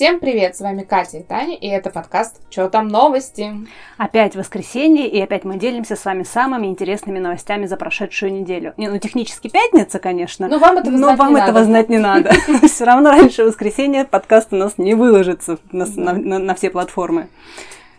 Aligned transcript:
Всем 0.00 0.18
привет, 0.18 0.56
с 0.56 0.60
вами 0.60 0.80
Катя 0.80 1.18
и 1.18 1.22
Таня, 1.22 1.54
и 1.54 1.66
это 1.66 1.90
подкаст 1.90 2.40
«Чё 2.48 2.70
там 2.70 2.88
новости?». 2.88 3.54
Опять 3.98 4.34
воскресенье, 4.34 5.06
и 5.06 5.20
опять 5.20 5.44
мы 5.44 5.58
делимся 5.58 5.94
с 5.94 6.02
вами 6.06 6.22
самыми 6.22 6.68
интересными 6.68 7.18
новостями 7.18 7.66
за 7.66 7.76
прошедшую 7.76 8.32
неделю. 8.32 8.72
Не, 8.78 8.88
ну 8.88 8.96
технически 8.96 9.48
пятница, 9.48 9.98
конечно, 9.98 10.48
но 10.48 10.58
вам 10.58 10.78
этого, 10.78 10.94
но 10.94 11.08
знать, 11.08 11.18
вам 11.18 11.34
не 11.34 11.40
этого 11.42 11.52
надо. 11.52 11.64
знать 11.66 11.88
не 11.90 11.98
надо. 11.98 12.30
Все 12.66 12.84
равно 12.86 13.10
раньше 13.10 13.44
воскресенья 13.44 14.06
подкаст 14.06 14.54
у 14.54 14.56
нас 14.56 14.78
не 14.78 14.94
выложится 14.94 15.58
на 15.70 16.54
все 16.54 16.70
платформы. 16.70 17.28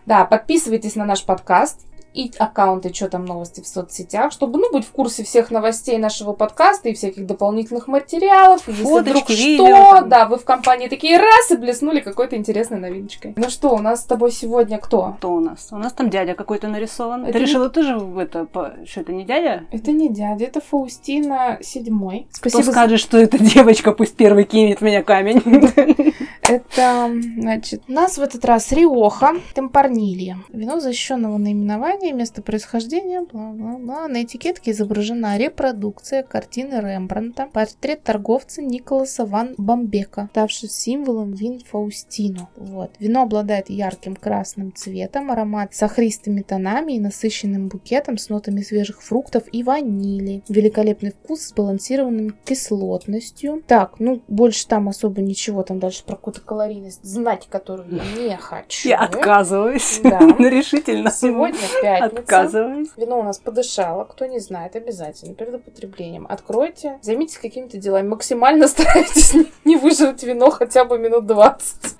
Да, 0.07 0.25
подписывайтесь 0.25 0.95
на 0.95 1.05
наш 1.05 1.23
подкаст 1.23 1.81
и 2.13 2.31
аккаунты 2.37 2.89
«Чё 2.89 3.07
там 3.07 3.25
новости» 3.25 3.61
в 3.61 3.67
соцсетях, 3.67 4.31
чтобы, 4.31 4.59
ну, 4.59 4.71
быть 4.71 4.85
в 4.85 4.91
курсе 4.91 5.23
всех 5.23 5.51
новостей 5.51 5.97
нашего 5.97 6.33
подкаста 6.33 6.89
и 6.89 6.93
всяких 6.93 7.25
дополнительных 7.25 7.87
материалов. 7.87 8.67
И 8.67 8.71
если 8.71 8.83
Фоточки, 8.83 9.09
вдруг 9.11 9.29
видео 9.29 9.65
что, 9.65 9.95
там. 9.99 10.09
да, 10.09 10.25
вы 10.25 10.37
в 10.37 10.43
компании 10.45 10.87
такие 10.87 11.17
раз 11.17 11.51
и 11.51 11.55
блеснули 11.57 11.99
какой-то 12.01 12.35
интересной 12.35 12.79
новиночкой. 12.79 13.33
Ну 13.35 13.49
что, 13.49 13.69
у 13.73 13.79
нас 13.79 14.01
с 14.01 14.05
тобой 14.05 14.31
сегодня 14.31 14.77
кто? 14.77 15.15
Кто 15.17 15.33
у 15.33 15.39
нас? 15.39 15.69
У 15.71 15.77
нас 15.77 15.93
там 15.93 16.09
дядя 16.09 16.33
какой-то 16.33 16.67
нарисован. 16.67 17.23
Это 17.23 17.33
Ты 17.33 17.39
не- 17.39 17.45
решила 17.45 17.69
тоже 17.69 17.97
в 17.97 18.17
это, 18.17 18.45
по- 18.45 18.73
что 18.85 19.01
это 19.01 19.13
не 19.13 19.23
дядя? 19.23 19.63
Это 19.71 19.91
не 19.91 20.09
дядя, 20.09 20.45
это 20.45 20.59
Фаустина 20.61 21.57
седьмой. 21.61 22.27
Кто 22.31 22.49
Спасибо 22.49 22.63
за 22.63 22.71
скажет, 22.71 22.99
что 22.99 23.17
это 23.17 23.37
девочка, 23.37 23.91
пусть 23.93 24.15
первый 24.15 24.43
кинет 24.43 24.81
меня 24.81 25.03
камень. 25.03 25.41
Это, 26.47 27.11
значит, 27.37 27.83
у 27.87 27.91
нас 27.91 28.17
в 28.17 28.21
этот 28.21 28.43
раз 28.45 28.71
Риоха 28.71 29.33
Темпорнилья. 29.53 30.37
Вино 30.49 30.79
защищенного 30.79 31.37
наименования, 31.37 32.13
место 32.13 32.41
происхождения, 32.41 33.21
бла-бла-бла. 33.21 34.07
На 34.07 34.23
этикетке 34.23 34.71
изображена 34.71 35.37
репродукция 35.37 36.23
картины 36.23 36.75
Рембрандта, 36.81 37.47
портрет 37.51 38.03
торговца 38.03 38.61
Николаса 38.61 39.25
ван 39.25 39.55
Бамбека, 39.57 40.29
ставший 40.31 40.69
символом 40.69 41.33
вин 41.33 41.59
Фаустино. 41.59 42.49
Вот. 42.55 42.91
Вино 42.99 43.23
обладает 43.23 43.69
ярким 43.69 44.15
красным 44.15 44.73
цветом, 44.73 45.31
аромат 45.31 45.73
с 45.73 45.83
охристыми 45.83 46.41
тонами 46.41 46.93
и 46.93 46.99
насыщенным 46.99 47.67
букетом 47.67 48.17
с 48.17 48.29
нотами 48.29 48.61
свежих 48.61 49.01
фруктов 49.01 49.43
и 49.51 49.63
ванили. 49.63 50.43
Великолепный 50.49 51.11
вкус 51.11 51.41
с 51.41 51.53
балансированной 51.53 52.33
кислотностью. 52.45 53.63
Так, 53.67 53.99
ну, 53.99 54.21
больше 54.27 54.67
там 54.67 54.89
особо 54.89 55.21
ничего, 55.21 55.63
там 55.63 55.79
дальше 55.79 56.03
про 56.05 56.15
какую-то 56.31 56.41
калорийность 56.41 57.03
знать, 57.03 57.47
которую 57.49 57.87
я 57.89 58.03
не 58.17 58.37
хочу. 58.37 58.89
Я 58.89 58.99
отказываюсь. 58.99 59.99
Да. 60.03 60.19
Решительно. 60.39 61.11
Сегодня 61.11 61.59
пятница. 61.81 62.19
Отказываюсь. 62.19 62.89
Вино 62.95 63.19
у 63.19 63.23
нас 63.23 63.37
подышало. 63.37 64.05
Кто 64.05 64.25
не 64.25 64.39
знает, 64.39 64.75
обязательно 64.75 65.35
перед 65.35 65.55
употреблением 65.55 66.25
откройте, 66.29 66.99
займитесь 67.01 67.37
какими-то 67.37 67.77
делами. 67.77 68.07
Максимально 68.07 68.67
старайтесь 68.69 69.33
не, 69.65 69.75
выжать 69.75 70.23
вино 70.23 70.49
хотя 70.51 70.85
бы 70.85 70.97
минут 70.97 71.25
20. 71.25 71.95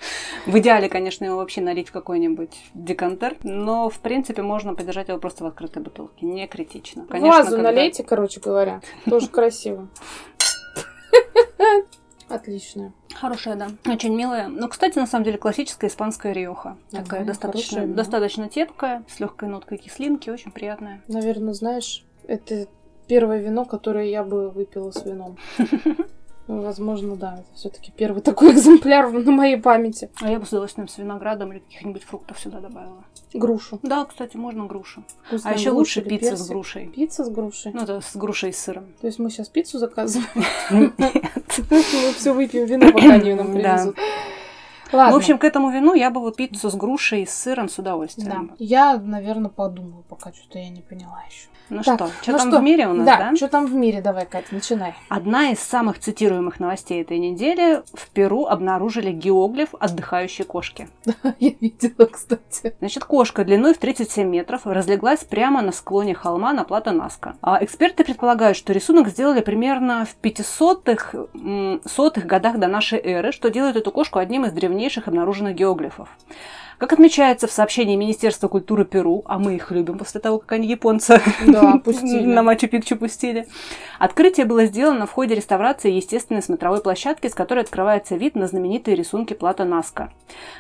В 0.48 0.58
идеале, 0.58 0.90
конечно, 0.90 1.26
его 1.26 1.38
вообще 1.38 1.62
налить 1.62 1.90
в 1.90 1.92
какой-нибудь 1.92 2.56
декантер, 2.74 3.36
но, 3.44 3.90
в 3.90 4.00
принципе, 4.00 4.42
можно 4.42 4.74
подержать 4.76 5.10
его 5.10 5.20
просто 5.20 5.44
в 5.44 5.48
открытой 5.48 5.84
бутылке. 5.84 6.26
Не 6.26 6.48
критично. 6.48 7.06
Конечно, 7.10 7.38
Вазу 7.40 7.52
когда- 7.58 7.72
налейте, 7.72 8.04
короче 8.04 8.40
говоря. 8.40 8.82
Тоже 9.06 9.28
красиво. 9.32 9.88
Отлично. 12.36 12.94
Хорошая, 13.14 13.56
да. 13.56 13.68
Очень 13.86 14.16
милая. 14.16 14.48
Ну, 14.48 14.68
кстати, 14.68 14.98
на 14.98 15.08
самом 15.08 15.26
деле, 15.26 15.38
классическая 15.38 15.88
испанская 15.88 16.34
риоха. 16.34 16.78
Ага, 16.92 17.04
Такая 17.04 17.26
достаточно, 17.26 17.80
вино. 17.82 17.94
достаточно 17.96 18.50
тепкая, 18.50 19.04
с 19.10 19.20
легкой 19.20 19.50
ноткой 19.50 19.78
кислинки, 19.78 20.30
очень 20.30 20.52
приятная. 20.52 21.02
Наверное, 21.08 21.54
знаешь, 21.54 22.04
это 22.28 22.68
первое 23.08 23.40
вино, 23.40 23.66
которое 23.66 24.10
я 24.10 24.24
бы 24.24 24.50
выпила 24.50 24.92
с 24.92 25.06
вином. 25.06 25.38
Ну, 26.48 26.64
Возможно, 26.64 27.16
да, 27.16 27.36
это 27.36 27.56
все-таки 27.56 27.94
первый 27.96 28.22
такой 28.22 28.52
экземпляр 28.54 29.10
на 29.12 29.32
моей 29.32 29.58
памяти. 29.58 30.10
А 30.22 30.30
я 30.30 30.40
бы 30.40 30.46
с 30.46 30.50
удовольствием 30.50 30.88
с 30.88 30.98
виноградом 30.98 31.54
или 31.54 31.60
каких-нибудь 31.60 32.04
фруктов 32.04 32.40
сюда 32.40 32.60
добавила. 32.60 33.06
Грушу. 33.34 33.80
Да, 33.84 34.04
кстати, 34.06 34.36
можно 34.36 34.66
грушу. 34.66 35.04
Вкусная 35.28 35.54
А 35.54 35.56
еще 35.56 35.70
лучше 35.70 36.02
пицца 36.02 36.36
с 36.36 36.40
персик. 36.40 36.48
грушей. 36.50 36.88
Пицца 36.88 37.24
с 37.24 37.30
грушей. 37.30 37.72
Ну, 37.74 37.84
это 37.84 38.02
с 38.02 38.16
грушей 38.18 38.50
и 38.50 38.54
с 38.54 38.58
сыром. 38.58 38.88
То 39.00 39.08
есть 39.08 39.20
мы 39.20 39.30
сейчас 39.30 39.48
пиццу 39.50 39.78
заказываем, 39.78 40.94
мы 41.70 41.84
все 42.14 42.34
выпьем 42.34 42.66
вино, 42.66 42.92
пока 42.92 43.14
они 43.14 43.34
нам 43.34 43.54
привезут. 43.54 43.98
Ладно. 44.92 45.12
Ну, 45.12 45.14
в 45.14 45.18
общем, 45.18 45.38
к 45.38 45.44
этому 45.44 45.70
вину 45.70 45.94
я 45.94 46.10
бы 46.10 46.20
вот 46.20 46.36
пиццу 46.36 46.70
с 46.70 46.76
грушей 46.76 47.24
и 47.24 47.26
с 47.26 47.34
сыром 47.34 47.70
с 47.70 47.76
да. 47.76 47.82
удовольствием. 47.82 48.52
Я, 48.58 48.98
наверное, 48.98 49.50
пока 49.50 49.76
пока 50.10 50.34
что-то 50.34 50.60
я 50.60 50.70
не 50.70 50.82
поняла 50.82 51.24
еще. 51.30 51.48
Ну 51.72 51.82
Так, 51.84 51.96
что, 51.96 52.10
что 52.22 52.32
ну 52.34 52.38
там 52.38 52.50
что? 52.50 52.60
в 52.60 52.64
мире 52.64 52.88
у 52.90 52.94
нас, 52.94 53.06
Да, 53.06 53.18
да? 53.18 53.36
что 53.36 53.48
там 53.48 53.66
в 53.66 53.74
мире? 53.74 54.02
Давай, 54.02 54.26
Катя, 54.26 54.48
начинай. 54.52 54.94
Одна 55.08 55.52
из 55.52 55.60
самых 55.60 56.00
цитируемых 56.00 56.60
новостей 56.60 57.02
этой 57.02 57.18
недели. 57.18 57.82
В 57.94 58.10
Перу 58.10 58.46
обнаружили 58.46 59.12
геоглиф 59.12 59.70
отдыхающей 59.80 60.44
кошки. 60.44 60.90
Я 61.40 61.52
видела, 61.62 62.08
кстати. 62.08 62.76
Значит, 62.80 63.06
кошка 63.06 63.46
длиной 63.46 63.74
в 63.74 63.78
37 63.78 64.28
метров 64.28 64.66
разлеглась 64.66 65.24
прямо 65.24 65.62
на 65.62 65.72
склоне 65.72 66.14
холма 66.14 66.52
на 66.52 66.66
плато 66.66 66.92
Наска. 66.92 67.36
А 67.42 67.64
эксперты 67.64 68.04
предполагают, 68.04 68.58
что 68.58 68.74
рисунок 68.74 69.08
сделали 69.08 69.40
примерно 69.40 70.06
в 70.06 70.18
500-х 70.22 71.18
м, 71.36 71.82
сотых 71.86 72.26
годах 72.26 72.60
до 72.60 72.68
нашей 72.68 73.00
эры, 73.00 73.32
что 73.32 73.50
делает 73.50 73.78
эту 73.78 73.92
кошку 73.92 74.20
одним 74.20 74.44
из 74.44 74.52
древнейших 74.82 75.08
обнаруженных 75.08 75.56
геоглифов. 75.56 76.10
Как 76.82 76.94
отмечается 76.94 77.46
в 77.46 77.52
сообщении 77.52 77.96
Министерства 77.96 78.48
культуры 78.48 78.86
Перу, 78.86 79.22
а 79.28 79.38
мы 79.38 79.54
их 79.54 79.70
любим 79.70 80.00
после 80.00 80.20
того, 80.20 80.40
как 80.40 80.54
они 80.54 80.68
Да, 81.46 81.78
пустили. 81.86 82.26
на 82.26 82.42
Мачу-Пикчу 82.42 82.96
пустили. 82.96 83.46
Открытие 84.00 84.48
было 84.48 84.66
сделано 84.66 85.06
в 85.06 85.12
ходе 85.12 85.36
реставрации 85.36 85.92
естественной 85.92 86.42
смотровой 86.42 86.82
площадки, 86.82 87.28
с 87.28 87.36
которой 87.36 87.60
открывается 87.60 88.16
вид 88.16 88.34
на 88.34 88.48
знаменитые 88.48 88.96
рисунки 88.96 89.36
Плата 89.36 89.64
Наска. 89.64 90.12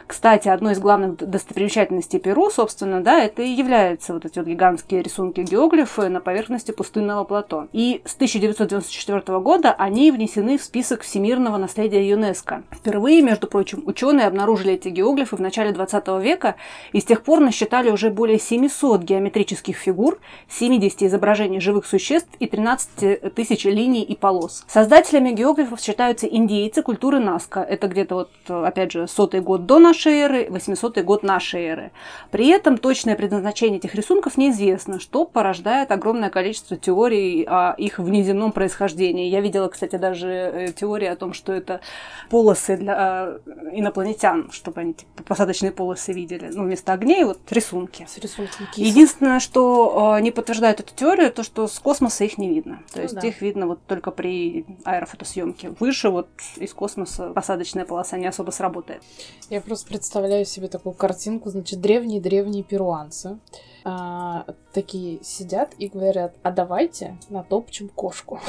Кстати, 0.05 0.47
одной 0.47 0.73
из 0.73 0.79
главных 0.79 1.15
достопримечательностей 1.15 2.19
Перу, 2.19 2.51
собственно, 2.51 3.01
да, 3.01 3.19
это 3.19 3.41
и 3.41 3.49
являются 3.49 4.13
вот 4.13 4.23
эти 4.23 4.37
вот 4.37 4.47
гигантские 4.47 5.01
рисунки 5.01 5.41
геоглифы 5.41 6.07
на 6.09 6.21
поверхности 6.21 6.69
пустынного 6.69 7.23
плато. 7.23 7.67
И 7.73 8.03
с 8.05 8.13
1994 8.13 9.39
года 9.39 9.73
они 9.75 10.11
внесены 10.11 10.59
в 10.59 10.63
список 10.63 11.01
всемирного 11.01 11.57
наследия 11.57 12.07
ЮНЕСКо. 12.07 12.61
Впервые, 12.71 13.23
между 13.23 13.47
прочим, 13.47 13.81
ученые 13.87 14.27
обнаружили 14.27 14.73
эти 14.73 14.89
геоглифы 14.89 15.35
в 15.35 15.41
начале 15.41 15.71
20 15.71 16.10
века 16.19 16.55
и 16.91 16.99
с 16.99 17.05
тех 17.05 17.23
пор 17.23 17.39
насчитали 17.39 17.89
уже 17.89 18.09
более 18.09 18.39
700 18.39 19.01
геометрических 19.03 19.75
фигур, 19.75 20.19
70 20.49 21.03
изображений 21.03 21.59
живых 21.59 21.85
существ 21.85 22.29
и 22.39 22.47
13 22.47 23.33
тысяч 23.33 23.65
линий 23.65 24.03
и 24.03 24.15
полос. 24.15 24.65
Создателями 24.67 25.31
геоглифов 25.31 25.79
считаются 25.79 26.27
индейцы 26.27 26.81
культуры 26.81 27.19
Наска. 27.19 27.61
Это 27.61 27.87
где-то 27.87 28.15
вот, 28.15 28.31
опять 28.47 28.91
же, 28.91 29.07
сотый 29.07 29.41
год 29.41 29.65
до 29.65 29.79
нашей 29.79 30.13
эры, 30.13 30.47
800 30.49 30.99
год 31.03 31.23
нашей 31.23 31.63
эры. 31.63 31.91
При 32.31 32.47
этом 32.47 32.77
точное 32.77 33.15
предназначение 33.15 33.77
этих 33.77 33.95
рисунков 33.95 34.37
неизвестно, 34.37 34.99
что 34.99 35.25
порождает 35.25 35.91
огромное 35.91 36.29
количество 36.29 36.77
теорий 36.77 37.45
о 37.47 37.73
их 37.77 37.99
внеземном 37.99 38.51
происхождении. 38.51 39.29
Я 39.29 39.41
видела, 39.41 39.67
кстати, 39.67 39.95
даже 39.97 40.27
э, 40.27 40.71
теории 40.71 41.07
о 41.07 41.15
том, 41.15 41.33
что 41.33 41.53
это 41.53 41.81
полосы 42.29 42.77
для 42.77 43.39
э, 43.55 43.71
инопланетян, 43.73 44.49
чтобы 44.51 44.81
они 44.81 44.93
типа, 44.93 45.23
посадочные 45.23 45.71
полосы 45.71 46.00
видели. 46.07 46.49
Ну, 46.53 46.63
вместо 46.63 46.93
огней 46.93 47.23
вот 47.23 47.39
рисунки. 47.51 48.07
С 48.09 48.17
рисунком. 48.17 48.67
Единственное, 48.75 49.39
что 49.39 50.15
э, 50.17 50.21
не 50.21 50.31
подтверждает 50.31 50.79
эту 50.79 50.93
теорию, 50.95 51.31
то, 51.31 51.43
что 51.43 51.67
с 51.67 51.79
космоса 51.79 52.23
их 52.23 52.37
не 52.37 52.49
видно. 52.49 52.81
То 52.91 52.97
Ну 52.97 53.03
есть 53.03 53.15
да. 53.15 53.27
их 53.27 53.41
видно 53.41 53.67
вот 53.67 53.79
только 53.85 54.11
при 54.11 54.65
аэрофотосъемке. 54.83 55.69
Выше 55.79 56.09
вот 56.09 56.29
из 56.57 56.73
космоса 56.73 57.29
посадочная 57.33 57.85
полоса 57.85 58.17
не 58.17 58.27
особо 58.27 58.51
сработает. 58.51 59.03
Я 59.49 59.61
просто 59.61 59.87
представляю 59.87 60.45
себе 60.45 60.67
такую 60.67 60.93
картинку, 60.93 61.49
значит, 61.49 61.79
древние-древние 61.81 62.63
перуанцы. 62.63 63.39
а, 63.83 64.45
такие 64.73 65.23
сидят 65.23 65.73
и 65.77 65.87
говорят, 65.87 66.35
а 66.43 66.51
давайте 66.51 67.17
натопчем 67.29 67.89
кошку. 67.89 68.39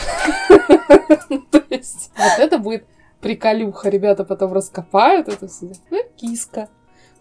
То 1.50 1.62
есть 1.70 2.10
вот 2.16 2.38
это 2.38 2.58
будет 2.58 2.84
приколюха. 3.20 3.88
Ребята 3.88 4.24
потом 4.24 4.52
раскопают 4.52 5.28
это 5.28 5.48
все. 5.48 5.72
Ну, 5.90 5.98
киска. 6.16 6.68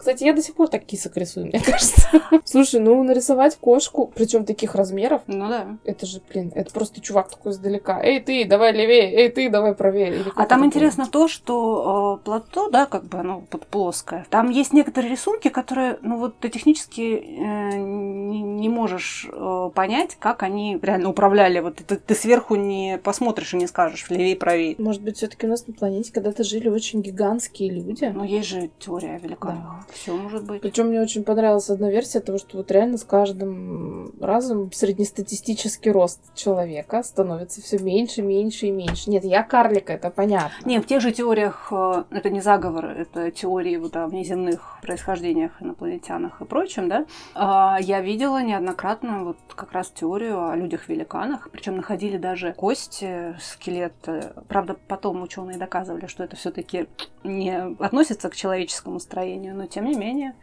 Кстати, 0.01 0.23
я 0.23 0.33
до 0.33 0.41
сих 0.41 0.55
пор 0.55 0.67
так 0.67 0.83
кисок 0.83 1.15
рисую, 1.15 1.45
мне 1.45 1.59
кажется. 1.63 2.09
Слушай, 2.43 2.79
ну 2.79 3.03
нарисовать 3.03 3.55
кошку, 3.55 4.11
причем 4.15 4.45
таких 4.45 4.73
размеров, 4.73 5.21
Ну 5.27 5.47
да. 5.47 5.77
это 5.85 6.07
же, 6.07 6.23
блин, 6.27 6.51
это 6.55 6.73
просто 6.73 7.01
чувак 7.01 7.29
такой 7.29 7.51
издалека. 7.51 8.01
Эй, 8.01 8.19
ты, 8.19 8.45
давай 8.45 8.73
левее, 8.73 9.13
эй, 9.13 9.29
ты, 9.29 9.47
давай 9.51 9.75
правее. 9.75 10.23
А 10.35 10.47
там 10.47 10.61
это 10.61 10.69
интересно 10.69 11.05
то, 11.05 11.27
что 11.27 12.17
э, 12.19 12.25
плато, 12.25 12.71
да, 12.71 12.87
как 12.87 13.03
бы 13.05 13.19
оно 13.19 13.43
вот 13.51 13.67
плоское. 13.67 14.25
Там 14.31 14.49
есть 14.49 14.73
некоторые 14.73 15.11
рисунки, 15.11 15.49
которые, 15.49 15.99
ну 16.01 16.17
вот, 16.17 16.39
технически 16.39 17.23
э, 17.23 17.77
не, 17.77 18.41
не 18.41 18.69
можешь 18.69 19.29
э, 19.31 19.69
понять, 19.75 20.17
как 20.19 20.41
они 20.41 20.79
реально 20.81 21.09
управляли. 21.09 21.59
Вот 21.59 21.75
ты, 21.75 21.95
ты 21.95 22.15
сверху 22.15 22.55
не 22.55 22.97
посмотришь 22.97 23.53
и 23.53 23.57
не 23.57 23.67
скажешь, 23.67 24.09
левее, 24.09 24.35
правее. 24.35 24.75
Может 24.79 25.03
быть, 25.03 25.17
все-таки 25.17 25.45
у 25.45 25.49
нас 25.51 25.67
на 25.67 25.75
планете 25.75 26.11
когда-то 26.11 26.43
жили 26.43 26.69
очень 26.69 27.03
гигантские 27.03 27.69
люди. 27.69 28.05
Но 28.05 28.25
есть 28.25 28.47
же 28.49 28.71
теория 28.79 29.19
великанов. 29.19 29.61
Да. 29.61 29.90
Все 29.93 30.15
может 30.15 30.45
быть. 30.45 30.61
Причем 30.61 30.87
мне 30.87 31.01
очень 31.01 31.23
понравилась 31.23 31.69
одна 31.69 31.89
версия 31.89 32.19
того, 32.19 32.37
что 32.37 32.57
вот 32.57 32.71
реально 32.71 32.97
с 32.97 33.03
каждым 33.03 34.13
разом 34.19 34.71
среднестатистический 34.71 35.91
рост 35.91 36.19
человека 36.35 37.03
становится 37.03 37.61
все 37.61 37.77
меньше, 37.79 38.21
меньше 38.21 38.67
и 38.67 38.71
меньше. 38.71 39.09
Нет, 39.09 39.23
я 39.23 39.43
карлик, 39.43 39.89
это 39.89 40.09
понятно. 40.09 40.51
Не, 40.65 40.79
в 40.79 40.85
тех 40.85 41.01
же 41.01 41.11
теориях, 41.11 41.69
э, 41.71 42.03
это 42.11 42.29
не 42.29 42.41
заговор, 42.41 42.85
это 42.85 43.31
теории 43.31 43.77
вот 43.77 43.95
о 43.95 44.07
внеземных 44.07 44.79
происхождениях 44.81 45.51
инопланетянах 45.61 46.41
и 46.41 46.45
прочем, 46.45 46.89
да, 46.89 47.05
а, 47.35 47.77
я 47.79 48.01
видела 48.01 48.41
неоднократно 48.41 49.23
вот 49.23 49.37
как 49.55 49.71
раз 49.71 49.89
теорию 49.91 50.49
о 50.49 50.55
людях-великанах, 50.55 51.49
причем 51.51 51.77
находили 51.77 52.17
даже 52.17 52.53
кости, 52.53 53.35
скелеты. 53.39 54.33
Правда, 54.47 54.75
потом 54.87 55.21
ученые 55.21 55.57
доказывали, 55.57 56.07
что 56.07 56.23
это 56.23 56.35
все-таки 56.35 56.87
не 57.23 57.55
относится 57.79 58.29
к 58.29 58.35
человеческому 58.35 58.99
строению, 58.99 59.55
но 59.55 59.65
тем 59.65 59.80
не 59.81 59.95
менее 59.95 60.33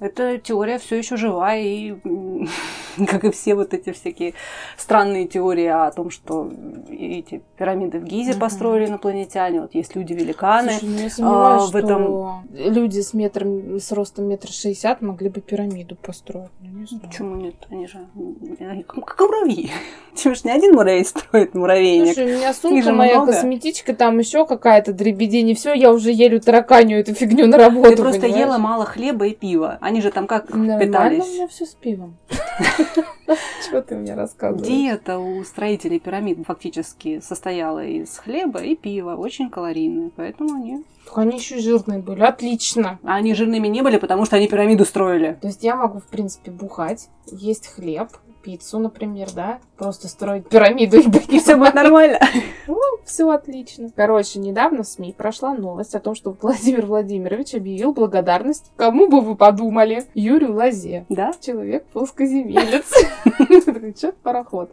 эта 0.00 0.38
теория 0.38 0.78
все 0.78 0.96
еще 0.96 1.16
жива, 1.16 1.54
и 1.54 1.94
как 3.06 3.24
и 3.24 3.30
все 3.30 3.54
вот 3.54 3.74
эти 3.74 3.92
всякие 3.92 4.34
странные 4.76 5.26
теории 5.26 5.66
о 5.66 5.90
том, 5.90 6.10
что 6.10 6.50
эти 6.90 7.42
пирамиды 7.56 8.00
в 8.00 8.04
Гизе 8.04 8.34
построили 8.34 8.86
инопланетяне, 8.86 9.60
вот 9.60 9.74
есть 9.74 9.94
люди-великаны. 9.94 10.72
Слушай, 10.72 10.88
ну 10.88 10.98
я 10.98 11.10
сомневаюсь, 11.10 11.62
а, 11.62 11.66
в 11.66 11.76
этом... 11.76 12.48
люди 12.52 13.00
с 13.00 13.14
метром, 13.14 13.78
с 13.78 13.92
ростом 13.92 14.26
метр 14.26 14.48
шестьдесят 14.48 15.02
могли 15.02 15.28
бы 15.28 15.40
пирамиду 15.40 15.96
построить. 15.96 16.50
Ну, 16.60 16.80
не 16.80 16.86
знаю. 16.86 17.02
Почему 17.02 17.36
нет? 17.36 17.54
Они 17.70 17.86
же 17.86 17.98
как, 18.86 19.20
муравьи. 19.20 19.70
Тебе 20.14 20.34
же 20.34 20.40
не 20.44 20.50
один 20.50 20.74
муравей 20.74 21.04
строит 21.04 21.54
муравейник. 21.54 22.14
Слушай, 22.14 22.32
у 22.32 22.38
меня 22.38 22.54
сумка 22.54 22.92
моя 22.92 23.16
много. 23.16 23.32
косметичка, 23.32 23.94
там 23.94 24.18
еще 24.18 24.46
какая-то 24.46 24.92
дребедень, 24.92 25.50
и 25.50 25.54
все, 25.54 25.74
я 25.74 25.92
уже 25.92 26.10
елю 26.10 26.40
тараканю 26.40 26.98
эту 26.98 27.14
фигню 27.14 27.46
на 27.46 27.58
работу. 27.58 27.90
Ты 27.90 27.96
просто 27.96 28.26
ела 28.26 28.58
мало 28.58 28.84
хлеба 28.84 29.26
и 29.26 29.34
пива. 29.34 29.78
Они 29.90 30.00
же 30.00 30.12
там 30.12 30.28
как 30.28 30.50
Нормально 30.50 30.78
питались? 30.78 31.24
у 31.24 31.32
меня 31.34 31.48
все 31.48 31.66
с 31.66 31.74
пивом. 31.74 32.16
Чего 33.66 33.80
ты 33.80 33.96
мне 33.96 34.14
рассказываешь? 34.14 34.64
Диета 34.64 35.18
у 35.18 35.42
строителей 35.42 35.98
пирамид 35.98 36.38
фактически 36.46 37.18
состояла 37.18 37.84
из 37.84 38.16
хлеба 38.16 38.60
и 38.60 38.76
пива, 38.76 39.16
очень 39.16 39.50
калорийная, 39.50 40.12
поэтому 40.14 40.54
они... 40.54 40.84
Они 41.12 41.38
еще 41.38 41.58
жирные 41.58 41.98
были, 41.98 42.20
отлично. 42.20 43.00
А 43.02 43.16
они 43.16 43.34
жирными 43.34 43.66
не 43.66 43.82
были, 43.82 43.96
потому 43.96 44.26
что 44.26 44.36
они 44.36 44.46
пирамиду 44.46 44.84
строили. 44.84 45.36
То 45.40 45.48
есть 45.48 45.64
я 45.64 45.74
могу, 45.74 45.98
в 45.98 46.06
принципе, 46.06 46.52
бухать, 46.52 47.08
есть 47.26 47.66
хлеб, 47.66 48.10
пиццу, 48.42 48.78
например, 48.78 49.28
да, 49.34 49.58
просто 49.76 50.08
строить 50.08 50.48
пирамиду 50.48 50.98
и, 50.98 51.36
и 51.36 51.38
все 51.38 51.56
будет 51.56 51.74
нормально. 51.74 52.18
Ну, 52.66 52.80
все 53.04 53.28
отлично. 53.30 53.90
Короче, 53.94 54.38
недавно 54.38 54.82
в 54.82 54.86
СМИ 54.86 55.14
прошла 55.16 55.54
новость 55.54 55.94
о 55.94 56.00
том, 56.00 56.14
что 56.14 56.36
Владимир 56.40 56.86
Владимирович 56.86 57.54
объявил 57.54 57.92
благодарность, 57.92 58.70
кому 58.76 59.08
бы 59.08 59.20
вы 59.20 59.36
подумали, 59.36 60.04
Юрию 60.14 60.54
Лазе. 60.54 61.06
Да? 61.08 61.32
Человек 61.40 61.84
плоскоземелец. 61.86 62.90
Че 64.00 64.12
пароход. 64.12 64.70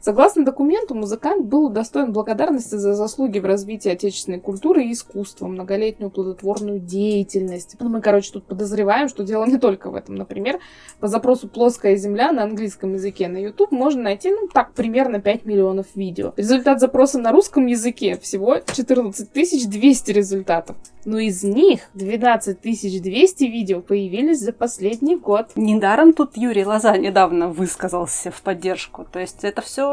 Согласно 0.00 0.44
документу, 0.44 0.94
музыкант 0.94 1.46
был 1.46 1.66
удостоен 1.66 2.12
благодарности 2.12 2.76
за 2.76 2.94
заслуги 2.94 3.38
в 3.38 3.44
развитии 3.44 3.90
отечественной 3.90 4.40
культуры 4.40 4.84
и 4.84 4.92
искусства, 4.92 5.46
многолетнюю 5.48 6.10
плодотворную 6.10 6.78
деятельность. 6.78 7.76
Ну, 7.80 7.88
мы, 7.88 8.00
короче, 8.00 8.32
тут 8.32 8.44
подозреваем, 8.44 9.08
что 9.08 9.24
дело 9.24 9.44
не 9.44 9.58
только 9.58 9.90
в 9.90 9.94
этом. 9.94 10.14
Например, 10.14 10.60
по 11.00 11.08
запросу 11.08 11.48
«Плоская 11.48 11.96
земля» 11.96 12.32
на 12.32 12.44
английском 12.44 12.94
языке 12.94 13.28
на 13.28 13.38
YouTube 13.38 13.72
можно 13.72 14.02
найти, 14.02 14.30
ну, 14.30 14.48
так, 14.52 14.72
примерно 14.72 15.20
5 15.20 15.44
миллионов 15.44 15.86
видео. 15.94 16.32
Результат 16.36 16.80
запроса 16.80 17.18
на 17.18 17.32
русском 17.32 17.66
языке 17.66 18.18
всего 18.18 18.58
14 18.58 19.32
200 19.32 20.10
результатов. 20.12 20.76
Но 21.04 21.18
из 21.18 21.42
них 21.42 21.80
12 21.94 22.60
200 22.60 23.44
видео 23.44 23.80
появились 23.80 24.40
за 24.40 24.52
последний 24.52 25.16
год. 25.16 25.48
Недаром 25.56 26.12
тут 26.12 26.36
Юрий 26.36 26.66
Лоза 26.66 26.96
недавно 26.96 27.48
высказался 27.48 28.30
в 28.30 28.42
поддержку. 28.42 29.06
То 29.10 29.18
есть 29.18 29.42
это 29.42 29.62
все 29.62 29.87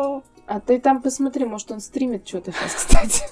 а 0.48 0.60
ты 0.60 0.80
там 0.80 1.02
посмотри, 1.02 1.46
может, 1.46 1.72
он 1.72 1.80
стримит 1.80 2.28
что-то 2.28 2.52
сейчас, 2.52 2.74
кстати. 2.76 3.24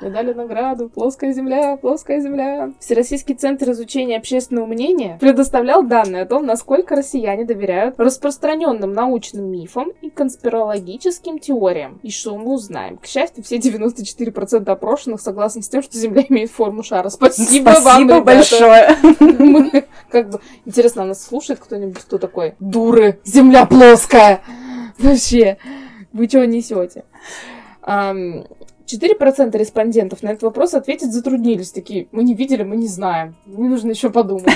Мне 0.00 0.10
дали 0.10 0.32
награду. 0.32 0.88
Плоская 0.88 1.32
земля, 1.32 1.76
плоская 1.76 2.20
земля. 2.20 2.72
Всероссийский 2.80 3.34
центр 3.34 3.70
изучения 3.72 4.16
общественного 4.16 4.64
мнения 4.66 5.18
предоставлял 5.20 5.82
данные 5.82 6.22
о 6.22 6.26
том, 6.26 6.46
насколько 6.46 6.96
россияне 6.96 7.44
доверяют 7.44 7.96
распространенным 7.98 8.92
научным 8.92 9.50
мифам 9.50 9.90
и 10.00 10.08
конспирологическим 10.08 11.40
теориям. 11.40 12.00
И 12.02 12.10
что 12.10 12.36
мы 12.38 12.54
узнаем? 12.54 12.96
К 12.96 13.06
счастью, 13.06 13.44
все 13.44 13.58
94% 13.58 14.70
опрошенных 14.70 15.20
согласны 15.20 15.62
с 15.62 15.68
тем, 15.68 15.82
что 15.82 15.98
Земля 15.98 16.22
имеет 16.28 16.50
форму 16.50 16.82
шара. 16.82 17.10
Спасибо, 17.10 17.70
Спасибо 17.70 17.84
вам, 17.84 18.02
ребята. 18.02 18.22
большое. 18.22 18.96
Мы, 19.20 19.84
как 20.10 20.30
бы, 20.30 20.40
интересно, 20.64 21.04
нас 21.04 21.22
слушает 21.22 21.58
кто-нибудь, 21.58 21.98
кто 21.98 22.16
такой? 22.16 22.54
Дуры, 22.60 23.20
Земля 23.24 23.66
плоская. 23.66 24.42
Вообще. 24.98 25.58
Вы 26.16 26.28
чего 26.28 26.44
несете? 26.44 27.04
4% 27.84 29.58
респондентов 29.58 30.22
на 30.22 30.28
этот 30.28 30.44
вопрос 30.44 30.74
ответить 30.74 31.12
затруднились. 31.12 31.72
Такие, 31.72 32.08
мы 32.10 32.24
не 32.24 32.34
видели, 32.34 32.62
мы 32.62 32.76
не 32.76 32.88
знаем. 32.88 33.36
Мне 33.44 33.68
нужно 33.68 33.90
еще 33.90 34.10
подумать. 34.10 34.46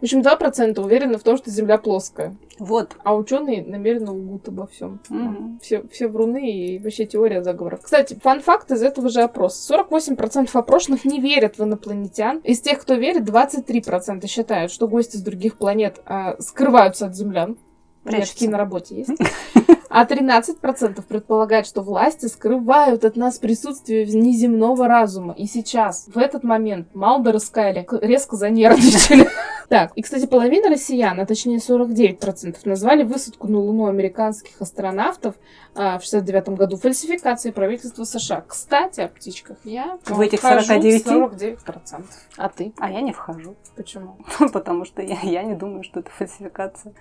В 0.00 0.04
общем, 0.04 0.20
2% 0.20 0.80
уверены 0.80 1.16
в 1.16 1.22
том, 1.22 1.36
что 1.36 1.48
Земля 1.48 1.78
плоская. 1.78 2.34
Вот. 2.58 2.96
А 3.04 3.14
ученые 3.14 3.64
намеренно 3.64 4.12
лгут 4.12 4.48
обо 4.48 4.66
всем. 4.66 5.00
Угу. 5.08 5.60
Все, 5.62 5.84
все 5.92 6.08
вруны 6.08 6.50
и 6.50 6.80
вообще 6.80 7.06
теория 7.06 7.44
заговоров. 7.44 7.82
Кстати, 7.82 8.18
фан-факт 8.20 8.72
из 8.72 8.82
этого 8.82 9.08
же 9.08 9.22
опроса. 9.22 9.72
48% 9.72 10.50
опрошенных 10.52 11.04
не 11.04 11.20
верят 11.20 11.56
в 11.56 11.62
инопланетян. 11.62 12.38
Из 12.38 12.60
тех, 12.60 12.80
кто 12.80 12.94
верит, 12.94 13.28
23% 13.28 14.26
считают, 14.26 14.72
что 14.72 14.88
гости 14.88 15.16
с 15.16 15.22
других 15.22 15.56
планет 15.56 16.00
э, 16.04 16.34
скрываются 16.40 17.06
от 17.06 17.14
землян. 17.14 17.56
Прячутся. 18.04 18.50
на 18.50 18.58
работе 18.58 18.96
есть. 18.96 19.10
А 19.94 20.06
13% 20.06 21.02
предполагают, 21.02 21.66
что 21.66 21.82
власти 21.82 22.24
скрывают 22.24 23.04
от 23.04 23.16
нас 23.16 23.38
присутствие 23.38 24.06
неземного 24.06 24.88
разума. 24.88 25.34
И 25.36 25.44
сейчас, 25.44 26.06
в 26.06 26.16
этот 26.16 26.44
момент, 26.44 26.94
Малдер 26.94 27.36
и 27.36 27.38
Скайли 27.38 27.86
резко 28.00 28.36
занервничали. 28.36 29.28
Так, 29.68 29.92
и, 29.94 30.02
кстати, 30.02 30.26
половина 30.26 30.68
россиян, 30.68 31.18
а 31.18 31.24
точнее 31.24 31.56
49%, 31.56 32.58
назвали 32.66 33.04
высадку 33.04 33.48
на 33.48 33.58
Луну 33.58 33.86
американских 33.86 34.60
астронавтов 34.60 35.34
а, 35.74 35.98
в 35.98 36.02
69 36.02 36.50
году 36.50 36.76
фальсификацией 36.76 37.54
правительства 37.54 38.04
США. 38.04 38.44
Кстати, 38.46 39.00
о 39.00 39.08
птичках 39.08 39.56
я 39.64 39.98
в 40.04 40.20
этих 40.20 40.42
49? 40.42 41.06
49%. 41.06 42.04
А 42.36 42.48
ты? 42.50 42.74
А 42.76 42.90
я 42.90 43.00
не 43.00 43.14
вхожу. 43.14 43.56
Почему? 43.74 44.18
Потому 44.52 44.84
что 44.84 45.00
я, 45.00 45.18
я 45.22 45.42
не 45.42 45.54
думаю, 45.54 45.84
что 45.84 46.00
это 46.00 46.10
фальсификация. 46.10 46.92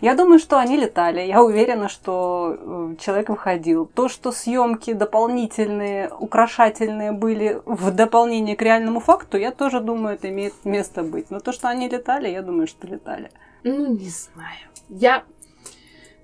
Я 0.00 0.14
думаю, 0.14 0.38
что 0.38 0.58
они 0.58 0.76
летали. 0.76 1.20
Я 1.20 1.42
уверена, 1.42 1.88
что 1.88 2.56
э, 2.58 2.94
человек 3.00 3.28
выходил. 3.28 3.86
То, 3.86 4.08
что 4.08 4.32
съемки 4.32 4.92
дополнительные, 4.92 6.10
украшательные 6.18 7.12
были 7.12 7.60
в 7.64 7.90
дополнение 7.90 8.56
к 8.56 8.62
реальному 8.62 9.00
факту, 9.00 9.38
я 9.38 9.50
тоже 9.50 9.80
думаю, 9.80 10.14
это 10.14 10.28
имеет 10.28 10.54
место 10.64 11.02
быть. 11.02 11.30
Но 11.30 11.40
то, 11.40 11.52
что 11.52 11.68
они 11.68 11.88
летали, 11.88 12.28
я 12.28 12.42
думаю, 12.42 12.66
что 12.66 12.86
летали. 12.86 13.30
Ну, 13.64 13.86
не 13.86 14.08
знаю. 14.08 14.68
Я 14.88 15.24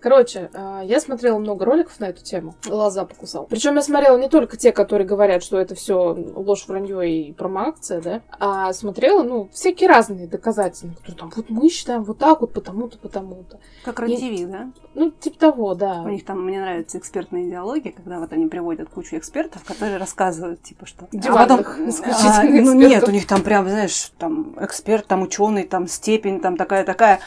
Короче, 0.02 0.50
э, 0.52 0.80
я 0.84 1.00
смотрела 1.00 1.38
много 1.38 1.64
роликов 1.64 2.00
на 2.00 2.06
эту 2.06 2.24
тему. 2.24 2.56
Глаза 2.66 3.04
покусал. 3.04 3.46
Причем 3.48 3.76
я 3.76 3.82
смотрела 3.82 4.18
не 4.18 4.28
только 4.28 4.56
те, 4.56 4.72
которые 4.72 5.06
говорят, 5.06 5.44
что 5.44 5.60
это 5.60 5.76
все 5.76 6.12
ложь, 6.34 6.66
вранье 6.66 7.08
и 7.08 7.32
промоакция, 7.32 8.00
да, 8.00 8.20
а 8.40 8.72
смотрела, 8.72 9.22
ну, 9.22 9.48
всякие 9.52 9.88
разные 9.88 10.26
доказательные, 10.26 10.96
которые 10.96 11.18
там, 11.18 11.32
вот 11.34 11.50
мы 11.50 11.68
считаем 11.68 12.02
вот 12.02 12.18
так 12.18 12.40
вот, 12.40 12.52
потому-то, 12.52 12.98
потому-то. 12.98 13.60
Как 13.84 14.00
РЕН-ТВ, 14.00 14.50
да? 14.50 14.70
Ну, 14.94 15.10
типа 15.12 15.38
того, 15.38 15.74
да. 15.74 16.02
У 16.02 16.08
них 16.08 16.24
там, 16.24 16.44
мне 16.44 16.60
нравятся 16.60 16.98
экспертные 16.98 17.48
диалоги, 17.48 17.90
когда 17.90 18.18
вот 18.18 18.32
они 18.32 18.48
приводят 18.48 18.88
кучу 18.88 19.16
экспертов, 19.16 19.62
которые 19.64 19.98
рассказывают, 19.98 20.62
типа, 20.62 20.84
что... 20.84 21.06
Диванных, 21.12 21.78
а 21.78 21.86
потом, 21.86 22.04
а, 22.04 22.42
Ну, 22.42 22.74
нет, 22.74 23.06
у 23.06 23.12
них 23.12 23.26
там 23.28 23.42
прям, 23.42 23.68
знаешь, 23.68 24.10
там 24.18 24.56
эксперт, 24.60 25.06
там 25.06 25.22
ученый, 25.22 25.62
там 25.62 25.86
степень, 25.86 26.40
там 26.40 26.56
такая-такая. 26.56 27.20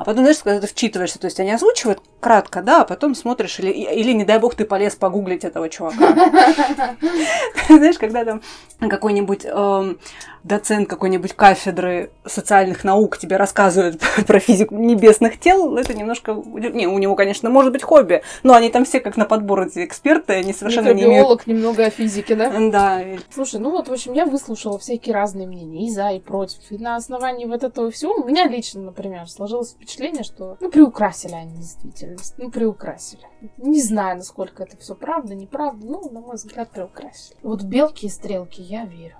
А 0.00 0.04
потом, 0.04 0.24
знаешь, 0.24 0.38
когда 0.42 0.62
ты 0.62 0.66
вчитываешься, 0.66 1.18
то 1.18 1.26
есть 1.26 1.38
они 1.40 1.52
озвучивают 1.52 2.00
кратко, 2.20 2.62
да, 2.62 2.80
а 2.80 2.84
потом 2.86 3.14
смотришь, 3.14 3.58
или, 3.58 3.70
или 3.70 4.12
не 4.12 4.24
дай 4.24 4.38
бог, 4.38 4.54
ты 4.54 4.64
полез 4.64 4.94
погуглить 4.94 5.44
этого 5.44 5.68
чувака. 5.68 6.14
Знаешь, 7.68 7.98
когда 7.98 8.24
там 8.24 8.40
какой-нибудь 8.78 9.44
эм, 9.44 9.98
доцент 10.42 10.88
какой-нибудь 10.88 11.34
кафедры 11.34 12.10
социальных 12.24 12.84
наук 12.84 13.18
тебе 13.18 13.36
рассказывает 13.36 14.00
про 14.26 14.40
физику 14.40 14.74
небесных 14.74 15.38
тел, 15.38 15.76
это 15.76 15.92
немножко... 15.94 16.32
Не, 16.32 16.86
у 16.86 16.98
него, 16.98 17.14
конечно, 17.14 17.50
может 17.50 17.72
быть 17.72 17.82
хобби, 17.82 18.22
но 18.42 18.54
они 18.54 18.70
там 18.70 18.84
все 18.84 19.00
как 19.00 19.16
на 19.16 19.26
подбор 19.26 19.66
эти 19.66 19.84
эксперты, 19.84 20.34
они 20.34 20.52
совершенно 20.52 20.94
не 20.94 21.04
имеют... 21.04 21.46
немного 21.46 21.84
о 21.84 21.90
физике, 21.90 22.36
да? 22.36 22.50
Да. 22.70 23.02
Слушай, 23.32 23.60
ну 23.60 23.70
вот, 23.70 23.88
в 23.88 23.92
общем, 23.92 24.14
я 24.14 24.24
выслушала 24.24 24.78
всякие 24.78 25.14
разные 25.14 25.46
мнения, 25.46 25.86
и 25.86 25.90
за, 25.90 26.10
и 26.10 26.20
против. 26.20 26.58
И 26.70 26.78
на 26.78 26.96
основании 26.96 27.44
вот 27.44 27.62
этого 27.62 27.90
всего 27.90 28.14
у 28.14 28.24
меня 28.24 28.46
лично, 28.46 28.80
например, 28.80 29.28
сложилось 29.28 29.72
впечатление, 29.72 29.89
что, 30.22 30.56
ну, 30.60 30.70
приукрасили 30.70 31.32
они 31.34 31.56
действительность. 31.56 32.34
Ну, 32.38 32.50
приукрасили. 32.50 33.22
Не 33.58 33.82
знаю, 33.82 34.18
насколько 34.18 34.62
это 34.62 34.76
все 34.76 34.94
правда, 34.94 35.34
неправда, 35.34 35.86
ну, 35.86 36.10
на 36.10 36.20
мой 36.20 36.36
взгляд, 36.36 36.70
приукрасили. 36.70 37.36
Вот 37.42 37.62
белки 37.62 38.06
и 38.06 38.08
стрелки 38.08 38.60
я 38.60 38.84
верю. 38.84 39.16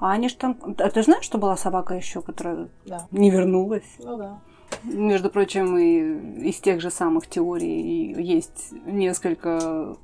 А 0.00 0.12
они 0.12 0.28
же 0.28 0.36
там... 0.36 0.58
А 0.78 0.90
ты 0.90 1.02
знаешь, 1.02 1.24
что 1.24 1.38
была 1.38 1.56
собака 1.56 1.94
еще, 1.94 2.22
которая 2.22 2.68
Да. 2.86 3.06
не 3.10 3.30
вернулась? 3.30 3.84
Ну 3.98 4.16
да. 4.16 4.40
Между 4.84 5.30
прочим, 5.30 5.76
и 5.78 6.48
из 6.48 6.58
тех 6.60 6.80
же 6.80 6.90
самых 6.90 7.26
теорий 7.28 8.14
есть 8.20 8.72
несколько 8.86 9.96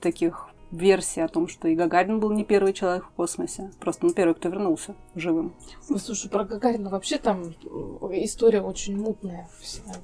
таких 0.00 0.48
версий 0.76 1.20
о 1.20 1.28
том, 1.28 1.48
что 1.48 1.68
и 1.68 1.74
Гагарин 1.74 2.20
был 2.20 2.30
не 2.30 2.44
первый 2.44 2.72
человек 2.72 3.04
в 3.04 3.10
космосе. 3.10 3.70
Просто, 3.80 4.06
ну, 4.06 4.12
первый, 4.12 4.34
кто 4.34 4.48
вернулся 4.48 4.94
живым. 5.14 5.54
Ну, 5.88 5.98
слушай, 5.98 6.30
про 6.30 6.44
Гагарина 6.44 6.90
вообще 6.90 7.18
там 7.18 7.54
история 8.12 8.60
очень 8.60 8.96
мутная. 8.96 9.48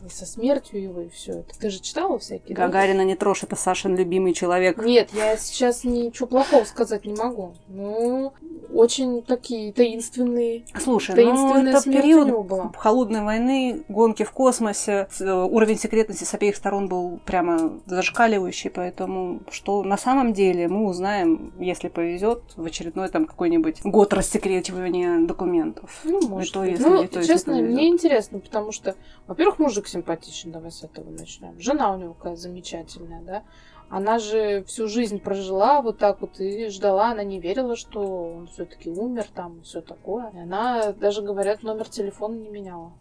Со 0.09 0.27
смертью 0.27 0.83
его 0.83 1.03
и 1.03 1.09
все 1.09 1.41
это. 1.41 1.59
Ты 1.59 1.71
же 1.71 1.81
читала 1.81 2.19
всякие? 2.19 2.57
да? 2.57 2.67
Гагарина 2.67 3.03
не 3.03 3.17
трожь, 3.17 3.43
это 3.43 3.57
Сашин 3.57 3.97
любимый 3.97 4.33
человек. 4.33 4.79
Нет, 4.79 5.11
я 5.15 5.37
сейчас 5.37 5.85
ничего 5.85 6.27
плохого 6.27 6.65
сказать 6.65 7.05
не 7.05 7.15
могу. 7.15 7.55
Ну, 7.69 8.33
очень 8.73 9.23
такие 9.23 9.73
таинственные. 9.73 10.65
Слушай, 10.79 11.11
ну, 11.17 11.17
Таинственная 11.17 11.77
это 11.77 11.91
период 11.91 12.77
холодной 12.77 13.23
войны, 13.23 13.85
гонки 13.89 14.23
в 14.23 14.31
космосе, 14.33 15.09
э, 15.19 15.33
уровень 15.33 15.79
секретности 15.79 16.25
с 16.25 16.35
обеих 16.35 16.57
сторон 16.57 16.89
был 16.89 17.21
прямо 17.25 17.81
зашкаливающий, 17.87 18.71
поэтому 18.71 19.41
что 19.50 19.83
на 19.83 19.97
самом 19.97 20.33
деле 20.33 20.60
мы 20.69 20.87
узнаем, 20.87 21.52
если 21.59 21.88
повезет, 21.88 22.43
в 22.57 22.64
очередной 22.64 23.09
там 23.09 23.26
какой-нибудь 23.26 23.83
год 23.85 24.12
рассекречивания 24.12 25.26
документов. 25.26 26.00
Ну, 26.05 26.26
может 26.29 26.55
то 26.55 26.61
быть. 26.61 26.73
если, 26.73 26.85
ну, 26.85 27.02
и 27.02 27.07
то, 27.07 27.19
если 27.19 27.33
честно, 27.33 27.52
повезет. 27.55 27.73
мне 27.73 27.88
интересно, 27.88 28.38
потому 28.40 28.73
что, 28.73 28.95
во-первых, 29.26 29.59
мужик 29.59 29.88
симпатичный, 29.88 30.52
давай 30.52 30.71
с 30.71 30.83
этого 30.83 31.11
начнем. 31.11 31.59
Жена 31.61 31.93
у 31.93 31.99
него 31.99 32.14
какая 32.14 32.37
замечательная, 32.37 33.23
да. 33.23 33.43
Она 33.90 34.21
же 34.21 34.62
всю 34.64 34.87
жизнь 34.87 35.19
прожила 35.19 35.83
вот 35.83 35.99
так 35.99 36.21
вот 36.21 36.38
и 36.38 36.69
ждала, 36.69 37.11
она 37.11 37.25
не 37.25 37.40
верила, 37.40 37.75
что 37.75 38.35
он 38.37 38.47
все-таки 38.47 38.88
умер 38.88 39.26
там 39.35 39.62
все 39.62 39.81
такое. 39.81 40.31
И 40.31 40.38
она 40.38 40.93
даже, 40.93 41.23
говорят, 41.23 41.64
номер 41.64 41.88
телефона 41.88 42.37
не 42.37 42.49
меняла. 42.49 42.93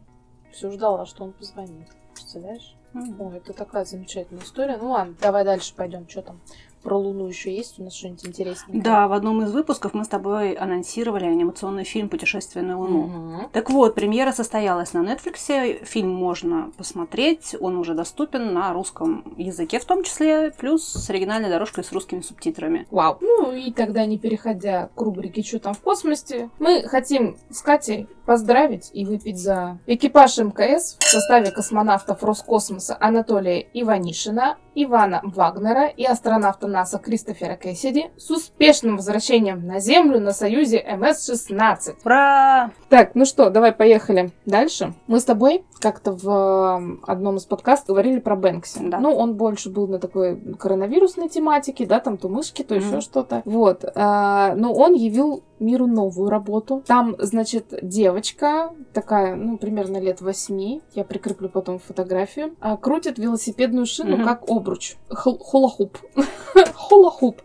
Все 0.51 0.71
ждала, 0.71 1.05
что 1.05 1.25
он 1.25 1.33
позвонит. 1.33 1.89
Представляешь? 2.15 2.75
М. 2.95 3.21
Ой, 3.21 3.37
это 3.37 3.53
такая 3.53 3.85
замечательная 3.85 4.43
история. 4.43 4.77
Ну 4.77 4.89
ладно, 4.89 5.15
давай 5.21 5.43
дальше 5.43 5.75
пойдем. 5.75 6.09
Что 6.09 6.23
там? 6.23 6.41
Про 6.83 6.97
Луну 6.97 7.27
еще 7.27 7.53
есть 7.55 7.79
у 7.79 7.83
нас 7.83 7.93
что-нибудь 7.93 8.25
интереснее? 8.27 8.81
Да, 8.81 9.07
в 9.07 9.13
одном 9.13 9.41
из 9.43 9.51
выпусков 9.51 9.93
мы 9.93 10.05
с 10.05 10.07
тобой 10.07 10.53
анонсировали 10.53 11.25
анимационный 11.25 11.83
фильм 11.83 12.09
«Путешествие 12.09 12.63
на 12.63 12.79
Луну». 12.79 13.07
Мгм. 13.07 13.49
Так 13.51 13.69
вот, 13.69 13.95
премьера 13.95 14.31
состоялась 14.31 14.93
на 14.93 14.99
Netflix, 14.99 15.83
фильм 15.83 16.09
можно 16.09 16.71
посмотреть, 16.77 17.55
он 17.59 17.77
уже 17.77 17.93
доступен 17.93 18.53
на 18.53 18.71
русском 18.73 19.33
языке 19.37 19.79
в 19.79 19.85
том 19.85 20.03
числе, 20.03 20.51
плюс 20.51 20.83
с 20.83 21.09
оригинальной 21.09 21.49
дорожкой 21.49 21.83
с 21.83 21.91
русскими 21.91 22.21
субтитрами. 22.21 22.87
Вау. 22.91 23.17
Ну 23.21 23.51
и 23.51 23.71
тогда, 23.71 24.05
не 24.05 24.17
переходя 24.17 24.89
к 24.95 25.01
рубрике 25.01 25.43
«Что 25.43 25.59
там 25.59 25.73
в 25.73 25.79
космосе», 25.79 26.49
мы 26.59 26.83
хотим 26.83 27.37
с 27.49 27.61
Катей 27.61 28.07
поздравить 28.25 28.91
и 28.93 29.05
выпить 29.05 29.39
за 29.39 29.79
экипаж 29.87 30.37
МКС 30.37 30.97
в 30.99 31.03
составе 31.03 31.51
космонавтов 31.51 32.23
Роскосмоса 32.23 32.95
Анатолия 32.99 33.67
Иванишина, 33.73 34.57
Ивана 34.83 35.21
Вагнера 35.23 35.87
и 35.87 36.05
астронавта 36.05 36.67
НАСА 36.67 36.99
Кристофера 36.99 37.55
Кэссиди 37.55 38.09
с 38.17 38.29
успешным 38.31 38.95
возвращением 38.97 39.65
на 39.67 39.79
Землю 39.79 40.19
на 40.19 40.31
Союзе 40.31 40.83
МС-16. 40.97 41.95
Ура! 42.05 42.71
Так, 42.89 43.15
ну 43.15 43.25
что, 43.25 43.49
давай 43.49 43.71
поехали 43.71 44.31
дальше. 44.45 44.93
Мы 45.07 45.19
с 45.19 45.25
тобой 45.25 45.63
как-то 45.79 46.11
в 46.13 46.99
одном 47.07 47.37
из 47.37 47.45
подкастов 47.45 47.89
говорили 47.89 48.19
про 48.19 48.35
Бэнкси. 48.35 48.79
Да. 48.89 48.99
Ну, 48.99 49.13
он 49.15 49.35
больше 49.35 49.69
был 49.69 49.87
на 49.87 49.99
такой 49.99 50.35
коронавирусной 50.57 51.29
тематике, 51.29 51.85
да, 51.85 51.99
там 51.99 52.17
то 52.17 52.29
мышки, 52.29 52.63
то 52.63 52.75
еще 52.75 52.87
Мгм. 52.87 53.01
что-то. 53.01 53.41
Вот. 53.45 53.83
а, 53.95 54.53
но 54.55 54.73
он 54.73 54.93
явил 54.93 55.43
миру 55.59 55.87
новую 55.87 56.29
работу. 56.29 56.83
Там, 56.87 57.15
значит, 57.19 57.73
девочка, 57.81 58.71
такая, 58.93 59.35
ну, 59.35 59.57
примерно 59.57 59.97
лет 59.97 60.21
восьми, 60.21 60.81
я 60.93 61.03
прикреплю 61.03 61.49
потом 61.49 61.79
фотографию, 61.79 62.55
а, 62.59 62.77
крутит 62.77 63.17
велосипедную 63.17 63.85
шину 63.85 64.17
Мгм. 64.17 64.25
как 64.25 64.49
обруч. 64.49 64.95
Хула-хуп. 65.09 65.97
Хула-хуп. 66.75 67.41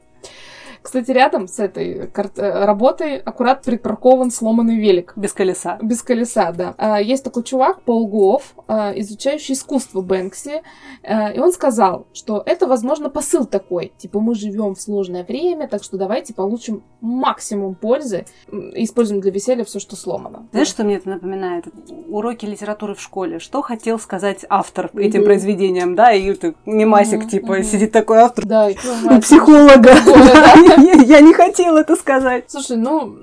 Кстати, 0.85 1.11
рядом 1.13 1.49
с 1.49 1.59
этой 1.59 1.95
э, 2.15 2.65
работой 2.67 3.17
аккурат 3.17 3.63
припаркован 3.63 4.31
сломанный 4.31 4.77
велик. 4.77 5.15
Без 5.17 5.33
колеса. 5.33 5.79
Без 5.81 6.03
колеса, 6.03 6.53
да. 6.53 6.75
А, 6.77 7.01
Есть 7.01 7.25
такой 7.25 7.43
чувак, 7.43 7.81
Пол 7.81 8.07
Гуов, 8.07 8.55
а, 8.69 8.93
изучающий 8.95 9.55
искусство 9.55 10.03
Бэнкси, 10.03 10.61
а, 11.03 11.31
и 11.31 11.39
он 11.39 11.53
сказал, 11.53 12.07
что 12.13 12.43
это, 12.45 12.67
возможно, 12.67 13.09
посыл 13.09 13.47
такой, 13.47 13.93
типа 13.97 14.21
мы 14.21 14.35
живем 14.35 14.75
в 14.75 14.81
сложное 14.81 15.25
время, 15.25 15.69
так 15.69 15.83
что 15.83 15.97
давайте 15.97 16.35
получим 16.35 16.83
максимум 17.01 17.75
пользы 17.77 18.27
и 18.53 18.85
используем 18.85 19.23
для 19.23 19.31
веселья 19.31 19.65
все, 19.65 19.79
что 19.79 19.97
сломано. 19.97 20.47
Знаешь, 20.53 20.69
что 20.69 20.85
мне 20.85 20.97
это 20.97 21.09
напоминает? 21.09 21.65
Уроки 22.09 22.45
литературы 22.45 22.95
в 22.95 23.01
школе. 23.01 23.39
Что 23.39 23.63
хотел 23.63 23.99
сказать 23.99 24.45
автор 24.51 24.91
этим 24.95 25.21
Мгм. 25.21 25.25
произведением, 25.25 25.95
да? 25.95 26.13
И 26.13 26.31
ты, 26.35 26.55
мемасик, 26.67 27.21
Мгм, 27.21 27.29
типа, 27.29 27.53
мгм. 27.55 27.63
сидит 27.65 27.91
такой 27.93 28.19
автор 28.19 28.45
Да, 28.45 28.69
у 28.69 29.21
психолога. 29.23 29.93
Да. 30.05 30.74
Я 30.77 31.21
не 31.21 31.33
хотел 31.33 31.77
это 31.77 31.97
сказать. 31.97 32.45
Слушай, 32.49 32.77
ну, 32.77 33.19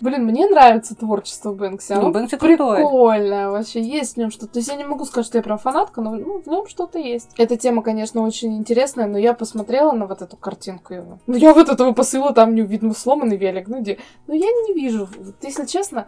блин, 0.00 0.24
мне 0.24 0.48
нравится 0.48 0.94
творчество 0.94 1.52
Бэнкси. 1.52 1.92
Ну, 1.94 2.00
Оно 2.00 2.10
Бэнкси 2.10 2.36
крутой. 2.36 2.78
прикольное 2.78 3.50
вообще. 3.50 3.80
Есть 3.80 4.14
в 4.14 4.16
нем 4.16 4.30
что-то. 4.30 4.54
То 4.54 4.58
есть 4.58 4.68
я 4.68 4.76
не 4.76 4.84
могу 4.84 5.04
сказать, 5.04 5.26
что 5.26 5.38
я 5.38 5.42
прям 5.42 5.58
фанатка, 5.58 6.00
но 6.00 6.14
ну, 6.14 6.40
в 6.40 6.46
нем 6.46 6.66
что-то 6.66 6.98
есть. 6.98 7.30
Эта 7.36 7.56
тема, 7.56 7.82
конечно, 7.82 8.22
очень 8.22 8.56
интересная, 8.56 9.06
но 9.06 9.18
я 9.18 9.34
посмотрела 9.34 9.92
на 9.92 10.06
вот 10.06 10.22
эту 10.22 10.36
картинку 10.36 10.94
его. 10.94 11.18
Ну, 11.26 11.36
я 11.36 11.54
вот 11.54 11.68
этого 11.68 11.92
посыла 11.92 12.32
там 12.32 12.54
не 12.54 12.62
увидела 12.62 12.92
сломанный 12.92 13.36
велик. 13.36 13.68
Ну, 13.68 13.80
где? 13.80 13.98
Ну, 14.26 14.34
я 14.34 14.46
не 14.46 14.74
вижу. 14.74 15.08
Вот, 15.18 15.34
если 15.42 15.66
честно, 15.66 16.06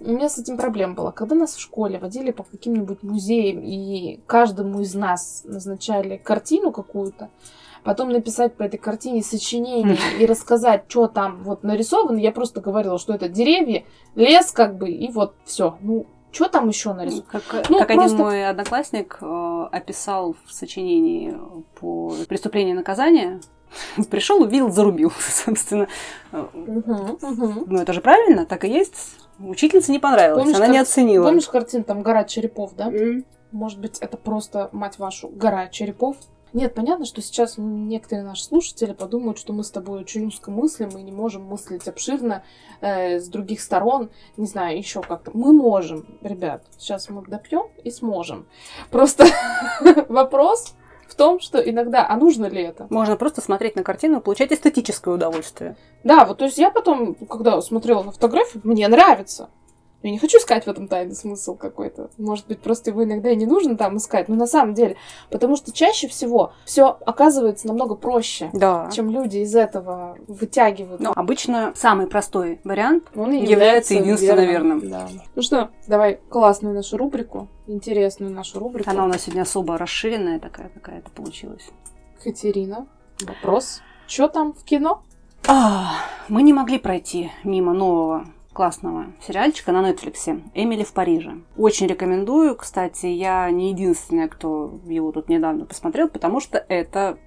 у 0.00 0.12
меня 0.12 0.28
с 0.28 0.38
этим 0.38 0.56
проблема 0.56 0.94
была. 0.94 1.12
Когда 1.12 1.34
нас 1.34 1.54
в 1.54 1.60
школе 1.60 1.98
водили 1.98 2.30
по 2.30 2.42
каким-нибудь 2.42 3.02
музеям, 3.02 3.62
и 3.62 4.20
каждому 4.26 4.80
из 4.80 4.94
нас 4.94 5.42
назначали 5.44 6.16
картину 6.16 6.72
какую-то, 6.72 7.30
потом 7.84 8.10
написать 8.10 8.54
по 8.56 8.62
этой 8.62 8.76
картине 8.78 9.22
сочинение 9.22 9.96
и 10.18 10.26
рассказать, 10.26 10.84
что 10.88 11.06
там 11.08 11.42
вот 11.42 11.62
нарисовано, 11.64 12.18
я 12.18 12.32
просто 12.32 12.60
говорила, 12.60 12.98
что 12.98 13.12
это 13.14 13.28
деревья, 13.28 13.84
лес 14.14 14.50
как 14.52 14.76
бы, 14.76 14.90
и 14.90 15.10
вот 15.10 15.34
все. 15.44 15.76
Ну, 15.80 16.06
что 16.30 16.48
там 16.48 16.68
еще 16.68 16.92
нарисовано? 16.94 17.26
Как, 17.30 17.68
Ну, 17.68 17.78
как 17.78 17.88
просто- 17.88 18.04
один 18.14 18.18
мой 18.18 18.48
одноклассник 18.48 19.18
э, 19.20 19.64
описал 19.72 20.34
в 20.46 20.52
сочинении 20.52 21.36
по 21.80 22.14
преступлению 22.28 22.74
и 22.74 22.78
наказание, 22.78 23.40
пришел, 24.10 24.40
увидел, 24.42 24.70
зарубил, 24.70 25.12
собственно. 25.18 25.88
Ну, 26.54 27.78
это 27.80 27.92
же 27.92 28.00
правильно, 28.00 28.46
так 28.46 28.64
и 28.64 28.68
есть. 28.68 29.16
Учительнице 29.38 29.92
не 29.92 29.98
понравилось, 29.98 30.40
Помнишь, 30.42 30.56
она 30.56 30.66
как- 30.66 30.72
не 30.74 30.78
оценила. 30.78 31.24
Помнишь 31.26 31.48
картину 31.48 31.84
там 31.84 32.02
«Гора 32.02 32.24
черепов», 32.24 32.74
да? 32.76 32.86
М. 32.92 33.24
Может 33.50 33.80
быть, 33.80 33.98
это 33.98 34.16
просто, 34.16 34.68
мать 34.72 34.98
вашу, 34.98 35.28
«Гора 35.28 35.68
черепов»? 35.68 36.16
Нет, 36.52 36.74
понятно, 36.74 37.06
что 37.06 37.22
сейчас 37.22 37.54
некоторые 37.56 38.24
наши 38.24 38.44
слушатели 38.44 38.92
подумают, 38.92 39.38
что 39.38 39.52
мы 39.52 39.64
с 39.64 39.70
тобой 39.70 40.00
очень 40.00 40.26
узко 40.26 40.50
мыслим 40.50 40.90
и 40.90 41.02
не 41.02 41.12
можем 41.12 41.44
мыслить 41.44 41.88
обширно 41.88 42.44
э, 42.80 43.20
с 43.20 43.28
других 43.28 43.60
сторон, 43.60 44.10
не 44.36 44.46
знаю, 44.46 44.76
еще 44.76 45.00
как-то. 45.00 45.30
Мы 45.34 45.52
можем, 45.52 46.18
ребят. 46.20 46.64
Сейчас 46.76 47.08
мы 47.08 47.22
допьем 47.26 47.68
и 47.82 47.90
сможем. 47.90 48.46
Просто 48.90 49.26
вопрос 50.08 50.74
в 51.08 51.14
том, 51.14 51.40
что 51.40 51.58
иногда, 51.58 52.06
а 52.08 52.16
нужно 52.16 52.46
ли 52.46 52.62
это? 52.62 52.86
Можно 52.90 53.16
просто 53.16 53.40
смотреть 53.40 53.76
на 53.76 53.82
картину 53.82 54.18
и 54.18 54.22
получать 54.22 54.52
эстетическое 54.52 55.14
удовольствие. 55.14 55.76
Да, 56.04 56.24
вот, 56.26 56.38
то 56.38 56.44
есть 56.44 56.58
я 56.58 56.70
потом, 56.70 57.14
когда 57.14 57.60
смотрела 57.62 58.02
на 58.02 58.12
фотографию, 58.12 58.62
мне 58.64 58.88
нравится. 58.88 59.48
Я 60.02 60.10
не 60.10 60.18
хочу 60.18 60.38
искать 60.38 60.64
в 60.64 60.68
этом 60.68 60.88
тайный 60.88 61.14
смысл 61.14 61.56
какой-то. 61.56 62.10
Может 62.18 62.46
быть, 62.46 62.60
просто 62.60 62.90
его 62.90 63.04
иногда 63.04 63.30
и 63.30 63.36
не 63.36 63.46
нужно 63.46 63.76
там 63.76 63.96
искать. 63.96 64.28
Но 64.28 64.34
на 64.34 64.46
самом 64.46 64.74
деле, 64.74 64.96
потому 65.30 65.56
что 65.56 65.72
чаще 65.72 66.08
всего 66.08 66.52
все 66.64 66.96
оказывается 67.06 67.68
намного 67.68 67.94
проще, 67.94 68.50
Да. 68.52 68.90
чем 68.92 69.10
люди 69.10 69.38
из 69.38 69.54
этого 69.54 70.16
вытягивают. 70.26 71.00
Но 71.00 71.12
обычно 71.14 71.72
самый 71.76 72.06
простой 72.06 72.60
вариант 72.64 73.04
Он 73.14 73.32
и 73.32 73.44
является 73.46 73.94
единственно 73.94 74.40
верным. 74.40 74.90
Да. 74.90 75.08
Ну 75.34 75.42
что, 75.42 75.70
давай 75.86 76.18
классную 76.28 76.74
нашу 76.74 76.96
рубрику, 76.96 77.48
интересную 77.66 78.32
нашу 78.32 78.58
рубрику. 78.58 78.90
Она 78.90 79.04
у 79.04 79.08
нас 79.08 79.22
сегодня 79.22 79.42
особо 79.42 79.78
расширенная 79.78 80.38
такая 80.40 80.68
какая-то 80.68 81.10
получилась. 81.10 81.68
Катерина, 82.22 82.86
вопрос. 83.20 83.80
Что 84.06 84.28
там 84.28 84.52
в 84.52 84.64
кино? 84.64 85.02
А, 85.46 85.92
мы 86.28 86.42
не 86.42 86.52
могли 86.52 86.78
пройти 86.78 87.30
мимо 87.44 87.72
нового 87.72 88.26
классного 88.52 89.06
сериальчика 89.26 89.72
на 89.72 89.88
Нетфликсе 89.88 90.40
«Эмили 90.54 90.84
в 90.84 90.92
Париже». 90.92 91.38
Очень 91.56 91.86
рекомендую. 91.86 92.54
Кстати, 92.56 93.06
я 93.06 93.50
не 93.50 93.70
единственная, 93.70 94.28
кто 94.28 94.80
его 94.86 95.12
тут 95.12 95.28
недавно 95.28 95.64
посмотрел, 95.64 96.08
потому 96.08 96.40
что 96.40 96.64
это... 96.68 97.18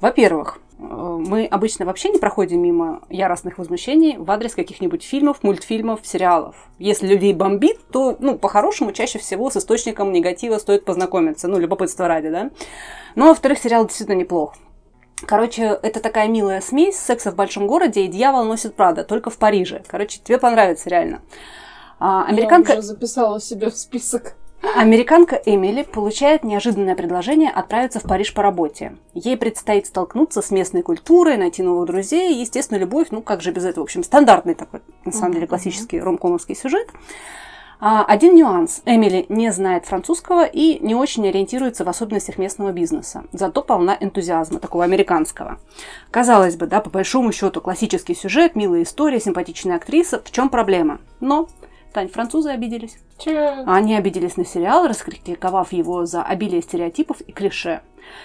Во-первых, 0.00 0.58
э, 0.78 0.82
мы 0.82 1.46
обычно 1.46 1.86
вообще 1.86 2.10
не 2.10 2.18
проходим 2.18 2.60
мимо 2.60 3.02
яростных 3.08 3.58
возмущений 3.58 4.16
в 4.18 4.30
адрес 4.30 4.54
каких-нибудь 4.54 5.02
фильмов, 5.02 5.42
мультфильмов, 5.42 6.00
сериалов. 6.02 6.56
Если 6.78 7.06
людей 7.06 7.32
бомбит, 7.32 7.78
то, 7.90 8.16
ну, 8.18 8.36
по-хорошему, 8.36 8.92
чаще 8.92 9.18
всего 9.18 9.48
с 9.48 9.56
источником 9.56 10.12
негатива 10.12 10.58
стоит 10.58 10.84
познакомиться. 10.84 11.48
Ну, 11.48 11.58
любопытство 11.58 12.08
ради, 12.08 12.30
да? 12.30 12.50
Но, 13.14 13.28
во-вторых, 13.28 13.58
сериал 13.58 13.86
действительно 13.86 14.16
неплох. 14.16 14.54
Короче, 15.26 15.78
это 15.82 16.00
такая 16.00 16.28
милая 16.28 16.60
смесь 16.60 16.96
секса 16.96 17.30
в 17.30 17.36
большом 17.36 17.66
городе 17.66 18.04
и 18.04 18.08
дьявол 18.08 18.44
носит 18.44 18.74
Прада, 18.74 19.04
только 19.04 19.30
в 19.30 19.38
Париже. 19.38 19.82
Короче, 19.86 20.20
тебе 20.22 20.38
понравится 20.38 20.90
реально. 20.90 21.22
А, 21.98 22.24
американка... 22.24 22.72
Я 22.72 22.78
уже 22.78 22.88
записала 22.88 23.40
себе 23.40 23.70
в 23.70 23.76
список. 23.76 24.34
Американка 24.76 25.36
Эмили 25.44 25.82
получает 25.82 26.44
неожиданное 26.44 26.94
предложение 26.94 27.50
отправиться 27.50 27.98
в 27.98 28.04
Париж 28.04 28.32
по 28.32 28.42
работе. 28.42 28.96
Ей 29.12 29.36
предстоит 29.36 29.86
столкнуться 29.86 30.40
с 30.40 30.50
местной 30.50 30.82
культурой, 30.82 31.36
найти 31.36 31.62
новых 31.62 31.86
друзей 31.86 32.32
и, 32.32 32.40
естественно, 32.40 32.78
любовь. 32.78 33.08
Ну, 33.10 33.22
как 33.22 33.42
же 33.42 33.50
без 33.50 33.64
этого? 33.64 33.84
В 33.84 33.86
общем, 33.86 34.04
стандартный 34.04 34.54
такой, 34.54 34.80
на 35.04 35.12
самом 35.12 35.34
деле, 35.34 35.48
классический 35.48 36.00
ромкомовский 36.00 36.54
сюжет. 36.54 36.88
А, 37.84 38.04
Один 38.04 38.36
нюанс. 38.36 38.80
Эмили 38.86 39.26
не 39.28 39.50
знает 39.50 39.86
французского 39.86 40.44
и 40.44 40.78
не 40.78 40.94
очень 40.94 41.26
ориентируется 41.26 41.84
в 41.84 41.88
особенностях 41.88 42.38
местного 42.38 42.70
бизнеса. 42.70 43.24
Зато 43.32 43.60
полна 43.60 43.96
энтузиазма, 43.98 44.60
такого 44.60 44.84
американского. 44.84 45.58
Казалось 46.12 46.54
бы, 46.54 46.68
да, 46.68 46.80
по 46.80 46.90
большому 46.90 47.32
счету, 47.32 47.60
классический 47.60 48.14
сюжет, 48.14 48.54
милая 48.54 48.84
история, 48.84 49.18
симпатичная 49.18 49.78
актриса. 49.78 50.22
В 50.24 50.30
чем 50.30 50.48
проблема? 50.48 51.00
Но, 51.18 51.48
Тань, 51.92 52.08
французы 52.08 52.50
обиделись. 52.50 52.96
Че? 53.18 53.64
Они 53.66 53.94
обиделись 53.96 54.36
на 54.36 54.44
сериал, 54.44 54.86
раскритиковав 54.86 55.72
его 55.72 56.06
за 56.06 56.22
обилие 56.22 56.62
стереотипов 56.62 57.20
и 57.20 57.32
клише. 57.32 57.82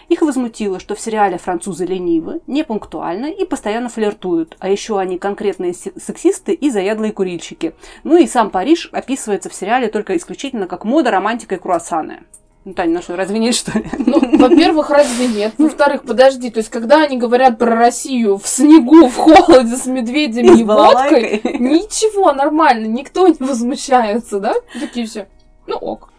Их 0.10 0.22
возмутило, 0.22 0.80
что 0.80 0.96
в 0.96 1.00
сериале 1.00 1.38
французы 1.38 1.86
ленивы, 1.86 2.42
непунктуальны 2.48 3.32
и 3.32 3.46
постоянно 3.46 3.90
флиртуют, 3.90 4.58
а 4.60 4.70
еще 4.70 5.00
они 5.00 5.18
конкретные 5.18 5.74
се- 5.74 5.94
сексисты 6.00 6.54
и 6.54 6.70
заядлые 6.70 7.12
курильщики. 7.14 7.74
Ну 8.04 8.18
и 8.18 8.26
сам 8.28 8.50
Париж 8.50 8.90
описывается 8.92 9.50
в 9.50 9.54
сериале 9.54 9.88
только 9.88 10.16
исключительно 10.18 10.68
как 10.68 10.84
мода, 10.84 11.12
романтика 11.12 11.56
и 11.56 11.60
круассаны. 11.60 12.24
Ну, 12.68 12.74
Таня, 12.74 12.96
ну 12.96 13.02
что, 13.02 13.16
разве 13.16 13.40
нет, 13.40 13.56
что 13.56 13.80
ли? 13.80 13.86
Ну, 13.98 14.20
во-первых, 14.40 14.90
разве 14.90 15.28
нет? 15.30 15.54
Во-вторых, 15.58 16.04
подожди, 16.04 16.50
то 16.50 16.58
есть, 16.58 16.70
когда 16.70 17.02
они 17.04 17.18
говорят 17.18 17.58
про 17.58 17.74
Россию 17.74 18.38
в 18.38 18.46
снегу, 18.46 19.08
в 19.08 19.16
холоде, 19.16 19.78
с 19.78 19.86
медведями 19.86 20.58
И 20.58 20.60
и 20.60 20.64
водкой, 20.66 21.40
ничего, 21.60 22.34
нормально, 22.34 22.88
никто 22.88 23.26
не 23.26 23.38
возмущается, 23.40 24.42
да? 24.42 24.54
Такие 24.82 25.08
все. 25.08 25.30
Ну 25.66 25.78
ок. 25.78 26.10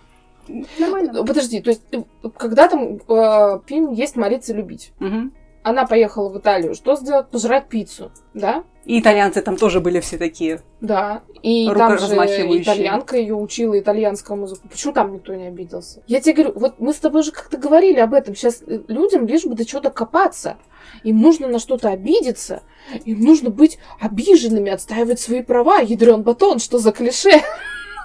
Нормально. 0.79 1.23
Подожди, 1.23 1.61
то 1.61 1.69
есть, 1.69 1.83
э, 1.93 1.99
когда 2.39 2.67
там 2.69 2.99
э, 3.07 3.61
фильм 3.67 3.93
«Есть, 3.93 4.17
молиться, 4.17 4.55
любить», 4.55 4.93
Мгм. 5.01 5.33
Она 5.63 5.87
поехала 5.87 6.29
в 6.29 6.39
Италию, 6.39 6.75
что 6.75 6.97
сделать? 6.97 7.29
Пожрать 7.29 7.69
пиццу, 7.69 8.11
да? 8.35 8.65
И 8.85 9.01
итальянцы 9.01 9.43
там 9.43 9.57
тоже 9.59 9.81
были 9.81 10.01
все 10.01 10.17
такие. 10.17 10.63
Да. 10.81 11.21
И 11.43 11.69
там 11.77 11.99
же 11.99 12.07
итальянка 12.07 13.19
ее 13.19 13.35
учила 13.35 13.79
итальянскую 13.79 14.39
музыку. 14.39 14.67
Почему 14.69 14.95
там 14.95 15.13
никто 15.13 15.35
не 15.35 15.49
обиделся? 15.49 16.03
Я 16.07 16.21
тебе 16.21 16.35
говорю, 16.35 16.59
вот 16.59 16.81
мы 16.81 16.95
с 16.95 16.97
тобой 16.97 17.23
же 17.23 17.31
как-то 17.31 17.59
говорили 17.59 18.01
об 18.01 18.15
этом. 18.15 18.35
Сейчас 18.35 18.63
людям 18.67 19.27
лишь 19.27 19.45
бы 19.45 19.55
до 19.55 19.67
чего-то 19.67 19.91
копаться. 19.91 20.57
Им 21.03 21.21
нужно 21.21 21.49
на 21.49 21.59
что-то 21.59 21.91
обидеться. 21.91 22.63
Им 23.05 23.21
нужно 23.21 23.51
быть 23.51 23.79
обиженными, 24.01 24.71
отстаивать 24.71 25.21
свои 25.21 25.43
права. 25.43 25.81
Ядрен 25.81 26.23
батон, 26.23 26.59
что 26.59 26.79
за 26.79 26.93
клише? 26.93 27.43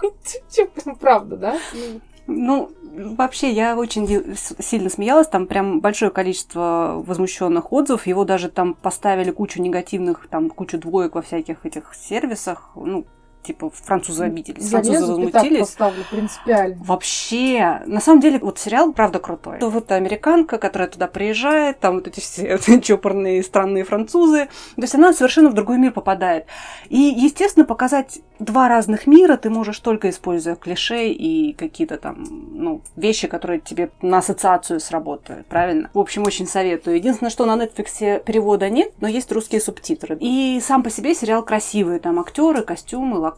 Типа, 0.49 0.95
Правда, 0.99 1.37
да? 1.37 1.59
Ну, 2.27 2.71
вообще, 2.93 3.51
я 3.51 3.75
очень 3.77 4.07
сильно 4.59 4.89
смеялась. 4.89 5.27
Там 5.27 5.47
прям 5.47 5.79
большое 5.79 6.11
количество 6.11 7.03
возмущенных 7.05 7.71
отзывов. 7.71 8.07
Его 8.07 8.25
даже 8.25 8.49
там 8.49 8.73
поставили 8.73 9.31
кучу 9.31 9.61
негативных, 9.61 10.27
там 10.29 10.49
кучу 10.49 10.77
двоек 10.77 11.15
во 11.15 11.21
всяких 11.21 11.65
этих 11.65 11.93
сервисах. 11.95 12.71
Ну, 12.75 13.05
типа, 13.43 13.69
французы 13.69 14.23
обиделись, 14.23 14.69
французы 14.69 14.99
Залезу, 14.99 15.21
пятак 15.21 15.33
возмутились. 15.33 15.67
поставлю 15.67 16.03
принципиально. 16.09 16.83
Вообще, 16.83 17.81
на 17.85 17.99
самом 17.99 18.21
деле, 18.21 18.39
вот 18.39 18.59
сериал 18.59 18.93
правда 18.93 19.19
крутой. 19.19 19.59
То 19.59 19.69
вот 19.69 19.91
американка, 19.91 20.57
которая 20.57 20.89
туда 20.89 21.07
приезжает, 21.07 21.79
там 21.79 21.95
вот 21.95 22.07
эти 22.07 22.19
все 22.19 22.57
чопорные 22.81 23.43
странные 23.43 23.83
французы. 23.83 24.47
То 24.75 24.81
есть 24.81 24.95
она 24.95 25.13
совершенно 25.13 25.49
в 25.49 25.53
другой 25.53 25.77
мир 25.77 25.91
попадает. 25.91 26.45
И, 26.89 26.97
естественно, 26.97 27.65
показать 27.65 28.21
два 28.39 28.67
разных 28.67 29.07
мира 29.07 29.37
ты 29.37 29.49
можешь 29.49 29.79
только 29.79 30.09
используя 30.09 30.55
клише 30.55 31.09
и 31.09 31.53
какие-то 31.53 31.97
там, 31.97 32.25
ну, 32.53 32.81
вещи, 32.95 33.27
которые 33.27 33.59
тебе 33.59 33.91
на 34.01 34.19
ассоциацию 34.19 34.79
сработают, 34.79 35.47
правильно? 35.47 35.89
В 35.93 35.99
общем, 35.99 36.23
очень 36.23 36.47
советую. 36.47 36.97
Единственное, 36.97 37.29
что 37.29 37.45
на 37.45 37.61
Netflix 37.61 38.23
перевода 38.23 38.69
нет, 38.69 38.91
но 38.99 39.07
есть 39.07 39.31
русские 39.31 39.61
субтитры. 39.61 40.17
И 40.19 40.59
сам 40.61 40.83
по 40.83 40.89
себе 40.89 41.13
сериал 41.13 41.43
красивый. 41.43 41.99
Там 41.99 42.19
актеры, 42.19 42.61
костюмы, 42.63 43.17
локации, 43.17 43.32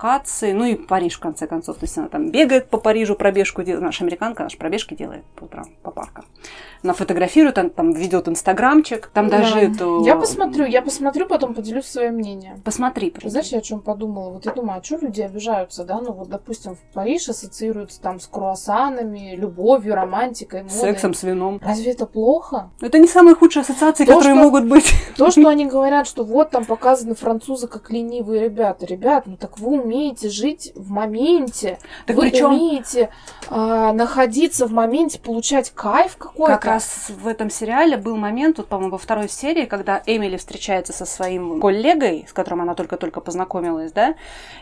ну 0.54 0.66
и 0.66 0.76
Париж, 0.76 1.16
в 1.16 1.20
конце 1.20 1.48
концов. 1.48 1.78
То 1.78 1.86
есть 1.86 1.98
она 1.98 2.08
там 2.08 2.32
бегает 2.32 2.70
по 2.70 2.78
Парижу, 2.78 3.16
пробежку 3.16 3.64
делает. 3.64 3.84
Наша 3.84 4.04
американка, 4.04 4.44
наша 4.44 4.58
пробежки 4.58 4.94
делает 4.94 5.24
по 5.36 5.46
утрам, 5.46 5.66
по 5.84 5.92
паркам. 5.92 6.26
Она 6.86 6.94
фотографирует, 6.94 7.58
она 7.58 7.70
там 7.70 7.92
ведет 7.94 8.28
инстаграмчик. 8.28 9.08
Там 9.12 9.28
даже 9.28 9.56
Да. 9.56 9.60
эту... 9.62 10.06
Я 10.06 10.16
посмотрю, 10.16 10.66
я 10.66 10.84
посмотрю, 10.84 11.26
потом 11.26 11.56
поделюсь 11.56 11.86
своим 11.86 12.14
мнением. 12.14 12.62
Посмотри. 12.64 13.12
Знаешь, 13.24 13.48
я 13.48 13.58
о 13.58 13.62
чем 13.62 13.80
подумала? 13.80 14.30
Вот 14.30 14.46
я 14.46 14.54
думаю, 14.54 14.80
а 14.80 14.84
что 14.84 14.98
люди 14.98 15.22
обижаются, 15.22 15.84
да? 15.84 16.00
Ну 16.00 16.12
вот, 16.14 16.30
допустим, 16.30 16.76
в 16.76 16.94
Париж 16.94 17.28
ассоциируется 17.28 18.00
там 18.00 18.20
с 18.20 18.28
круассанами, 18.28 19.36
любовью, 19.36 19.96
романтикой, 19.96 20.62
модой. 20.62 20.78
Сексом 20.78 21.16
с 21.16 21.24
вином. 21.24 21.60
Разве 21.64 21.92
это 21.94 22.06
плохо? 22.06 22.70
Это 22.82 23.00
не 23.00 23.08
самые 23.08 23.34
худшие 23.36 23.62
ассоциации, 23.62 24.06
То, 24.06 24.14
которые 24.18 24.36
что- 24.36 24.44
могут 24.44 24.66
быть. 24.66 24.86
То, 25.18 25.32
что 25.32 25.48
они 25.48 25.66
говорят, 25.66 26.06
что 26.08 26.24
вот 26.24 26.52
там 26.52 26.66
показаны 26.66 27.16
французы 27.16 27.68
как 27.68 27.90
ленивые 27.90 28.44
ребята. 28.44 28.86
Ребят, 28.86 29.24
ну 29.26 29.38
так 29.38 29.58
вы 29.60 29.82
умеете 29.82 30.30
жить 30.30 30.72
в 30.76 30.92
моменте. 30.92 31.80
Так 32.06 32.16
вы 32.16 32.30
причем 32.30 32.54
умеете 32.54 33.10
а, 33.50 33.92
находиться 33.94 34.68
в 34.68 34.72
моменте, 34.72 35.18
получать 35.20 35.72
кайф 35.72 36.18
какой-то. 36.18 36.54
как 36.58 36.75
раз 36.76 37.10
в 37.10 37.28
этом 37.28 37.50
сериале 37.50 37.98
был 37.98 38.18
момент, 38.18 38.58
вот, 38.58 38.68
по-моему, 38.68 38.92
во 38.92 38.98
второй 38.98 39.30
серии, 39.30 39.66
когда 39.66 40.02
Эмили 40.06 40.38
встречается 40.38 40.94
со 40.94 41.06
своим 41.06 41.60
коллегой, 41.60 42.26
с 42.30 42.34
которым 42.34 42.62
она 42.62 42.76
только-только 42.76 43.22
познакомилась, 43.22 43.92
да, 43.92 44.16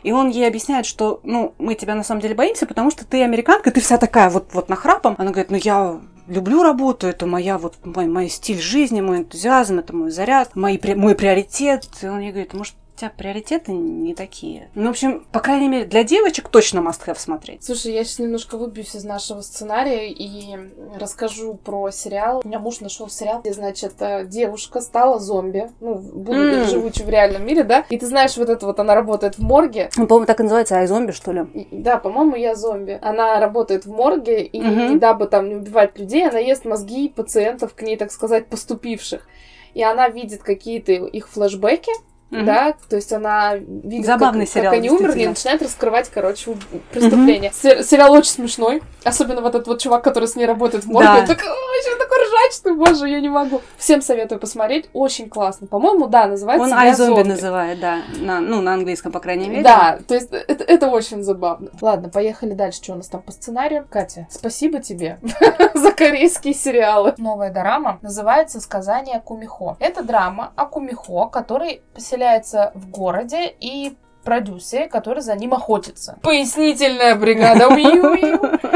и 0.04 0.12
он 0.12 0.30
ей 0.30 0.47
объясняет, 0.47 0.86
что, 0.86 1.19
ну, 1.23 1.54
мы 1.58 1.76
тебя 1.76 1.95
на 1.95 2.04
самом 2.04 2.21
деле 2.21 2.36
боимся, 2.36 2.65
потому 2.65 2.91
что 2.91 3.06
ты 3.06 3.23
американка, 3.23 3.71
ты 3.71 3.82
вся 3.82 3.97
такая 3.97 4.30
вот, 4.30 4.54
вот 4.54 4.69
нахрапом. 4.69 5.15
Она 5.17 5.32
говорит, 5.32 5.52
ну, 5.52 5.58
я 5.58 5.99
люблю 6.28 6.63
работу, 6.63 7.08
это 7.08 7.26
моя 7.26 7.58
вот 7.58 7.73
мой, 7.84 8.06
мой 8.06 8.30
стиль 8.30 8.62
жизни, 8.62 9.02
мой 9.02 9.19
энтузиазм, 9.19 9.80
это 9.80 9.95
мой 9.95 10.12
заряд, 10.12 10.56
мои, 10.56 10.78
мой 10.95 11.15
приоритет. 11.15 11.88
И 12.02 12.08
он 12.08 12.19
ей 12.19 12.32
говорит, 12.32 12.54
может, 12.54 12.76
у 12.95 12.99
тебя 12.99 13.12
приоритеты 13.15 13.71
не 13.71 14.13
такие. 14.13 14.69
Ну, 14.75 14.88
в 14.88 14.89
общем, 14.91 15.25
по 15.32 15.39
крайней 15.39 15.67
мере, 15.67 15.86
для 15.86 16.03
девочек 16.03 16.49
точно 16.49 16.79
must 16.79 17.03
have 17.08 17.17
смотреть. 17.17 17.63
Слушай, 17.63 17.93
я 17.93 18.03
сейчас 18.03 18.19
немножко 18.19 18.56
выбьюсь 18.58 18.93
из 18.95 19.03
нашего 19.03 19.41
сценария 19.41 20.12
и 20.12 20.56
расскажу 20.99 21.56
про 21.56 21.89
сериал. 21.89 22.41
У 22.43 22.47
меня 22.47 22.60
муж 22.60 22.82
нашел 22.82 23.10
сериал, 23.10 23.41
где, 23.41 23.53
значит, 23.53 23.93
э, 23.99 24.25
девушка 24.25 24.79
стала 24.79 25.19
зомби. 25.19 25.71
Ну, 25.79 25.95
буду 25.95 26.38
М. 26.38 26.65
живучи 26.67 27.01
в 27.01 27.10
реальном 27.10 27.45
мире, 27.45 27.63
да? 27.63 27.84
И 27.89 27.97
ты 27.97 28.06
знаешь, 28.06 28.38
вот 28.38 28.49
это 28.49 28.65
вот 28.67 28.79
она 28.79 28.93
работает 28.93 29.38
в 29.39 29.41
морге. 29.41 29.89
Ну, 29.97 30.06
по-моему, 30.06 30.27
так 30.27 30.39
и 30.39 30.43
называется 30.43 30.77
«Айзомби», 30.77 31.12
что 31.12 31.32
ли? 31.32 31.41
И- 31.53 31.67
Да, 31.71 31.97
по-моему, 31.97 32.36
я 32.36 32.53
зомби. 32.56 32.99
Она 33.01 33.39
работает 33.39 33.86
в 33.86 33.91
морге, 33.91 34.43
и 34.43 34.62
Мгм. 34.62 34.99
дабы 34.99 35.25
там 35.25 35.49
не 35.49 35.56
убивать 35.56 35.97
людей, 35.97 36.27
она 36.29 36.38
ест 36.38 36.63
мозги 36.65 37.10
пациентов, 37.10 37.73
к 37.73 37.82
ней, 37.82 37.97
так 37.97 38.12
сказать, 38.12 38.47
поступивших. 38.47 39.27
И 39.73 39.82
она 39.82 40.10
видит 40.10 40.43
какие-то 40.43 40.91
их 40.91 41.27
флешбеки, 41.27 41.91
Мгм. 42.34 42.46
да, 42.46 42.74
то 42.89 42.96
есть 42.96 43.13
она 43.13 43.56
видит, 43.56 44.06
Забавный 44.06 44.46
как, 44.46 44.54
сериал, 44.54 44.72
как 44.72 44.80
они 44.80 44.89
умерли, 44.89 45.24
и 45.24 45.28
начинает 45.28 45.62
раскрывать, 45.62 46.10
короче, 46.13 46.56
преступление. 46.91 47.52
Се- 47.54 47.84
сериал 47.84 48.12
очень 48.13 48.32
смешной, 48.32 48.82
особенно 49.04 49.41
вот 49.41 49.56
этот 49.56 49.67
вот 49.67 49.82
чувак, 49.82 50.04
который 50.04 50.28
с 50.28 50.36
ней 50.36 50.46
работает 50.46 50.84
в 50.84 50.88
морге, 50.89 51.08
Да. 51.10 51.19
он 51.19 51.26
такой, 51.28 51.48
«Ой, 51.50 51.82
что 51.86 51.98
Точно, 52.43 52.73
боже, 52.73 53.10
я 53.10 53.21
не 53.21 53.29
могу. 53.29 53.62
Всем 53.77 54.01
советую 54.01 54.39
посмотреть, 54.39 54.89
очень 54.93 55.29
классно. 55.29 55.67
По-моему, 55.67 56.08
да, 56.08 56.27
называется 56.27 56.63
Он 56.63 56.69
«Я 56.71 56.89
айзомби 56.89 57.15
зомби». 57.15 57.29
называет, 57.29 57.79
да. 57.79 58.01
На, 58.19 58.39
ну, 58.39 58.62
на 58.62 58.73
английском, 58.73 59.12
по 59.12 59.19
крайней 59.19 59.47
мере. 59.47 59.63
Да, 59.63 59.99
то 60.08 60.13
есть 60.13 60.32
это, 60.32 60.63
это 60.63 60.88
очень 60.88 61.23
забавно. 61.23 61.69
Ладно, 61.82 62.10
поехали 62.10 62.53
дальше. 62.53 62.84
Что 62.84 62.93
у 62.93 62.95
нас 62.95 63.08
там 63.08 63.21
по 63.21 63.32
сценарию? 63.32 63.88
Катя, 63.89 64.27
спасибо 64.29 64.79
тебе 64.79 65.19
за 65.73 65.91
корейские 65.91 66.53
сериалы. 66.53 67.13
Новая 67.17 67.51
дорама 67.51 67.99
называется 68.01 68.60
«Сказание 68.60 69.21
Кумихо». 69.21 69.77
Это 69.79 70.03
драма 70.03 70.51
о 70.56 70.65
Кумихо, 70.65 71.27
который 71.27 71.82
поселяется 71.93 72.71
в 72.75 72.89
городе 72.89 73.53
и 73.60 73.95
продюсере, 74.24 74.88
который 74.88 75.22
за 75.22 75.36
ним 75.36 75.54
охотится. 75.54 76.18
Пояснительная 76.22 77.16
бригада. 77.16 77.70
Уи-уи. 77.70 78.40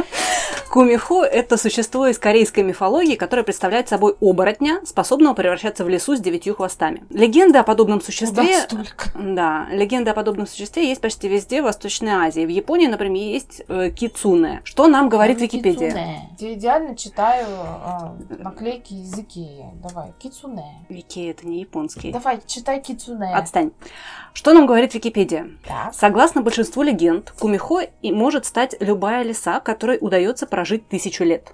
Кумихо– 0.70 1.24
это 1.24 1.58
существо 1.58 2.08
из 2.08 2.20
корейской 2.20 2.60
мифологии, 2.60 3.16
которое 3.16 3.44
представляет 3.44 3.88
собой 3.90 4.16
оборотня, 4.22 4.82
способного 4.86 5.34
превращаться 5.34 5.84
в 5.84 5.90
лесу 5.90 6.16
с 6.16 6.20
девятью 6.20 6.56
хвостами. 6.56 7.04
Легенды 7.10 7.58
о 7.58 7.64
подобном 7.64 8.02
существе... 8.02 8.68
Да, 9.16 9.68
легенды 9.72 10.12
о 10.12 10.14
подобном 10.14 10.46
существе 10.46 10.88
есть 10.90 11.02
почти 11.02 11.30
везде 11.30 11.62
в 11.62 11.66
Восточной 11.66 12.12
Азии. 12.12 12.46
В 12.46 12.50
Японии, 12.50 12.88
например, 12.88 13.24
есть 13.24 13.64
э, 13.68 13.90
кицуне. 13.90 14.62
Что 14.66 14.88
нам 14.88 15.10
говорит 15.10 15.40
Википедия? 15.42 15.90
Кицуне. 15.90 16.30
Я 16.38 16.54
идеально 16.54 16.96
читаю 16.96 17.48
а, 17.50 18.16
наклейки 18.38 18.94
языки. 18.94 19.48
Давай, 19.82 20.14
кицуне. 20.20 20.86
Вики– 20.90 21.28
это 21.30 21.48
не 21.48 21.62
японский. 21.62 22.12
Давай, 22.12 22.40
читай 22.46 22.82
кицуне. 22.82 23.34
Отстань. 23.34 23.72
Что 24.34 24.54
нам 24.54 24.68
говорит 24.68 24.94
Википедия? 24.94 25.37
Так. 25.68 25.94
Согласно 25.94 26.42
большинству 26.42 26.84
легенд, 26.84 27.32
Кумихо 27.40 27.82
и 28.02 28.12
может 28.12 28.46
стать 28.46 28.76
любая 28.80 29.24
лиса, 29.24 29.60
которой 29.60 29.98
удается 30.00 30.48
прожить 30.48 30.88
тысячу 30.88 31.24
лет. 31.24 31.54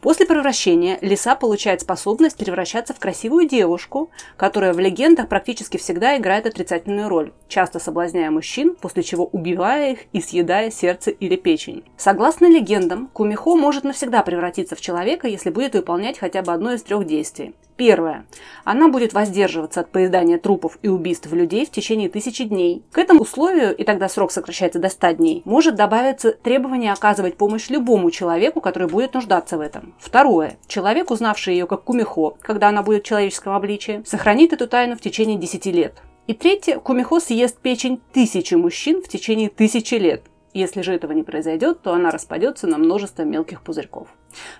После 0.00 0.26
превращения 0.26 0.98
лиса 1.00 1.36
получает 1.36 1.80
способность 1.80 2.36
превращаться 2.36 2.92
в 2.92 2.98
красивую 2.98 3.48
девушку, 3.48 4.10
которая 4.36 4.72
в 4.72 4.80
легендах 4.80 5.28
практически 5.28 5.76
всегда 5.76 6.16
играет 6.16 6.46
отрицательную 6.46 7.08
роль, 7.08 7.32
часто 7.48 7.78
соблазняя 7.78 8.30
мужчин, 8.30 8.74
после 8.74 9.02
чего 9.02 9.26
убивая 9.26 9.92
их 9.92 10.00
и 10.12 10.20
съедая 10.20 10.70
сердце 10.70 11.10
или 11.10 11.36
печень. 11.36 11.84
Согласно 11.96 12.46
легендам, 12.46 13.08
Кумихо 13.12 13.54
может 13.54 13.84
навсегда 13.84 14.22
превратиться 14.22 14.74
в 14.74 14.80
человека, 14.80 15.28
если 15.28 15.50
будет 15.50 15.74
выполнять 15.74 16.18
хотя 16.18 16.42
бы 16.42 16.52
одно 16.52 16.72
из 16.72 16.82
трех 16.82 17.06
действий. 17.06 17.54
Первое. 17.76 18.26
Она 18.64 18.88
будет 18.88 19.12
воздерживаться 19.12 19.80
от 19.80 19.90
поедания 19.90 20.38
трупов 20.38 20.78
и 20.82 20.88
убийств 20.88 21.32
людей 21.32 21.64
в 21.64 21.70
течение 21.70 22.08
тысячи 22.08 22.44
дней. 22.44 22.84
К 22.92 22.98
этому 22.98 23.22
условию, 23.22 23.74
и 23.74 23.82
тогда 23.82 24.08
срок 24.08 24.30
сокращается 24.30 24.78
до 24.78 24.88
100 24.88 25.12
дней, 25.12 25.42
может 25.44 25.74
добавиться 25.74 26.32
требование 26.32 26.92
оказывать 26.92 27.36
помощь 27.36 27.70
любому 27.70 28.10
человеку, 28.10 28.60
который 28.60 28.88
будет 28.88 29.14
нуждаться 29.14 29.51
в 29.56 29.60
этом. 29.60 29.94
Второе. 29.98 30.56
Человек, 30.66 31.10
узнавший 31.10 31.54
ее 31.54 31.66
как 31.66 31.84
Кумихо, 31.84 32.34
когда 32.40 32.68
она 32.68 32.82
будет 32.82 33.04
в 33.04 33.06
человеческом 33.06 33.54
обличии, 33.54 34.02
сохранит 34.06 34.52
эту 34.52 34.66
тайну 34.66 34.96
в 34.96 35.00
течение 35.00 35.38
10 35.38 35.66
лет. 35.66 36.02
И 36.26 36.34
третье. 36.34 36.78
Кумихо 36.78 37.20
съест 37.20 37.58
печень 37.58 38.00
тысячи 38.12 38.54
мужчин 38.54 39.02
в 39.02 39.08
течение 39.08 39.48
тысячи 39.48 39.94
лет. 39.94 40.22
Если 40.54 40.82
же 40.82 40.92
этого 40.94 41.12
не 41.12 41.22
произойдет, 41.22 41.82
то 41.82 41.92
она 41.94 42.10
распадется 42.10 42.66
на 42.66 42.78
множество 42.78 43.22
мелких 43.22 43.62
пузырьков. 43.62 44.08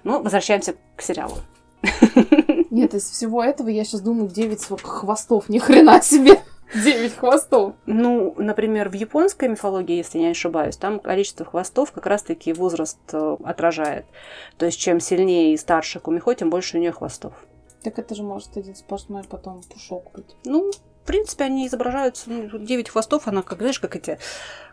Ну, 0.04 0.22
возвращаемся 0.22 0.74
к 0.96 1.02
сериалу. 1.02 1.36
Нет, 2.70 2.94
из 2.94 3.10
всего 3.10 3.44
этого 3.44 3.68
я 3.68 3.84
сейчас 3.84 4.00
думаю, 4.00 4.28
9 4.28 4.82
хвостов, 4.82 5.48
ни 5.48 5.58
хрена 5.58 6.00
себе. 6.00 6.40
9 6.74 7.16
хвостов. 7.16 7.74
Ну, 7.86 8.34
например, 8.38 8.88
в 8.88 8.94
японской 8.94 9.48
мифологии, 9.48 9.96
если 9.96 10.18
я 10.18 10.26
не 10.26 10.30
ошибаюсь, 10.30 10.76
там 10.76 11.00
количество 11.00 11.44
хвостов 11.44 11.92
как 11.92 12.06
раз-таки 12.06 12.52
возраст 12.52 12.98
э, 13.12 13.36
отражает. 13.44 14.06
То 14.58 14.66
есть, 14.66 14.78
чем 14.78 15.00
сильнее 15.00 15.54
и 15.54 15.56
старше 15.56 16.00
кумихо, 16.00 16.34
тем 16.34 16.50
больше 16.50 16.76
у 16.76 16.80
нее 16.80 16.92
хвостов. 16.92 17.34
Так 17.82 17.98
это 17.98 18.14
же 18.14 18.22
может 18.22 18.56
один 18.56 18.74
сплошной 18.74 19.24
потом 19.24 19.62
пушок 19.62 20.12
быть. 20.12 20.36
Ну, 20.44 20.70
в 21.02 21.06
принципе, 21.06 21.44
они 21.44 21.66
изображаются, 21.66 22.30
ну, 22.30 22.58
9 22.58 22.88
хвостов, 22.88 23.26
она 23.26 23.42
как, 23.42 23.58
знаешь, 23.58 23.80
как 23.80 23.96
эти, 23.96 24.18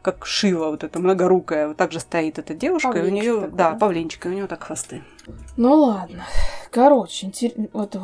как 0.03 0.27
Шива, 0.27 0.69
вот 0.69 0.83
эта 0.83 0.99
многорукая, 0.99 1.69
вот 1.69 1.77
так 1.77 1.91
же 1.91 1.99
стоит 1.99 2.37
эта 2.37 2.53
девушка, 2.53 2.99
и 2.99 3.01
у 3.01 3.09
нее, 3.09 3.35
такой, 3.41 3.57
да, 3.57 3.71
да? 3.71 3.77
павлинчик, 3.77 4.27
и 4.27 4.29
у 4.29 4.33
нее 4.33 4.45
так 4.45 4.63
хвосты. 4.63 5.03
Ну 5.57 5.73
ладно. 5.73 6.25
Короче, 6.69 7.27
интер- 7.27 7.69
вот 7.73 7.97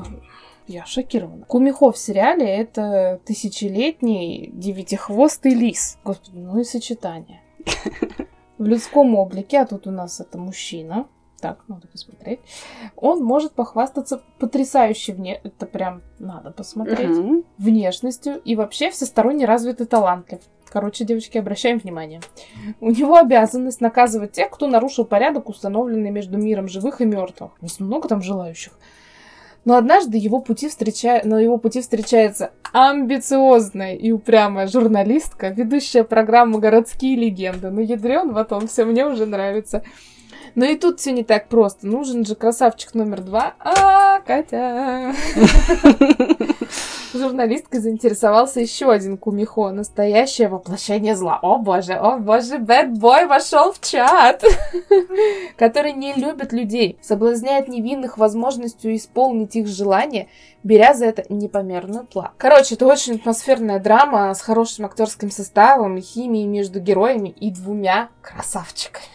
я 0.68 0.86
шокирована. 0.86 1.46
Кумихо 1.46 1.92
в 1.92 1.98
сериале 1.98 2.46
это 2.46 3.20
тысячелетний 3.26 4.50
девятихвостый 4.54 5.54
лис. 5.54 5.98
Господи, 6.04 6.38
ну 6.38 6.60
и 6.60 6.64
сочетание. 6.64 7.42
В 8.58 8.64
людском 8.64 9.16
облике, 9.16 9.60
а 9.60 9.66
тут 9.66 9.86
у 9.86 9.92
нас 9.92 10.20
это 10.20 10.38
мужчина. 10.38 11.08
Так, 11.42 11.64
надо 11.68 11.88
посмотреть. 11.88 12.40
Он 12.96 13.22
может 13.24 13.52
похвастаться 13.54 14.24
потрясающей 14.40 15.14
вне... 15.14 15.42
Это 15.44 15.66
прям 15.66 16.02
надо 16.18 16.52
посмотреть. 16.52 17.10
Мгм. 17.10 17.44
внешностью 17.58 18.42
и 18.42 18.56
вообще 18.56 18.90
всесторонне 18.90 19.46
развитый 19.46 19.86
талантлив. 19.86 20.40
Короче, 20.70 21.06
девочки, 21.06 21.38
обращаем 21.38 21.78
внимание. 21.78 22.22
У 22.80 22.90
него 22.90 23.18
обязанность 23.18 23.82
наказывать 23.82 24.32
тех, 24.32 24.50
кто 24.50 24.68
нарушил 24.68 25.06
порядок, 25.06 25.50
установленный 25.50 26.10
между 26.10 26.38
миром 26.38 26.68
живых 26.68 27.02
и 27.02 27.06
мертвых. 27.06 27.52
Не 27.62 27.70
много 27.80 28.08
там 28.08 28.22
желающих. 28.22 28.74
Но 29.66 29.76
однажды 29.76 30.18
его 30.18 30.40
пути 30.40 30.70
встреча... 30.70 31.22
на 31.24 31.40
его 31.40 31.58
пути 31.58 31.82
встречается 31.82 32.52
амбициозная 32.72 33.96
и 33.96 34.12
упрямая 34.12 34.68
журналистка, 34.68 35.50
ведущая 35.50 36.04
программу 36.04 36.60
«Городские 36.60 37.16
легенды». 37.16 37.72
Ну, 37.72 37.82
ядрен 37.82 38.32
в 38.32 38.44
том 38.46 38.68
все, 38.68 38.86
мне 38.86 39.06
уже 39.06 39.26
нравится. 39.26 39.84
Но 40.54 40.66
и 40.66 40.76
тут 40.76 41.00
все 41.00 41.12
не 41.12 41.24
так 41.24 41.48
просто. 41.48 41.88
Нужен 41.88 42.26
же 42.26 42.36
красавчик 42.36 42.94
номер 42.94 43.22
два. 43.22 43.56
А, 43.60 44.20
Катя. 44.22 45.14
Журналисткой 47.14 47.80
заинтересовался 47.80 48.60
еще 48.60 48.92
один 48.92 49.18
кумихо, 49.18 49.72
настоящее 49.72 50.50
воплощение 50.50 51.16
зла. 51.16 51.40
О 51.42 51.58
боже, 51.58 51.94
о 51.94 52.18
боже, 52.18 52.58
бэтбой 52.58 53.26
вошел 53.26 53.72
в 53.72 53.80
чат, 53.80 54.44
который 55.58 55.94
не 55.94 56.14
любит 56.14 56.52
людей, 56.52 56.98
соблазняет 57.02 57.68
невинных 57.68 58.18
возможностью 58.18 58.96
исполнить 58.96 59.56
их 59.56 59.68
желания, 59.68 60.28
беря 60.64 60.94
за 60.94 61.06
это 61.06 61.24
непомерную 61.30 62.06
плату. 62.06 62.34
Короче, 62.38 62.76
это 62.76 62.86
очень 62.86 63.16
атмосферная 63.16 63.80
драма 63.80 64.34
с 64.34 64.42
хорошим 64.42 64.86
актерским 64.86 65.32
составом 65.32 66.02
химией 66.02 66.48
между 66.48 66.80
героями 66.80 67.30
и 67.30 67.52
двумя 67.52 68.10
красавчиками. 68.22 69.06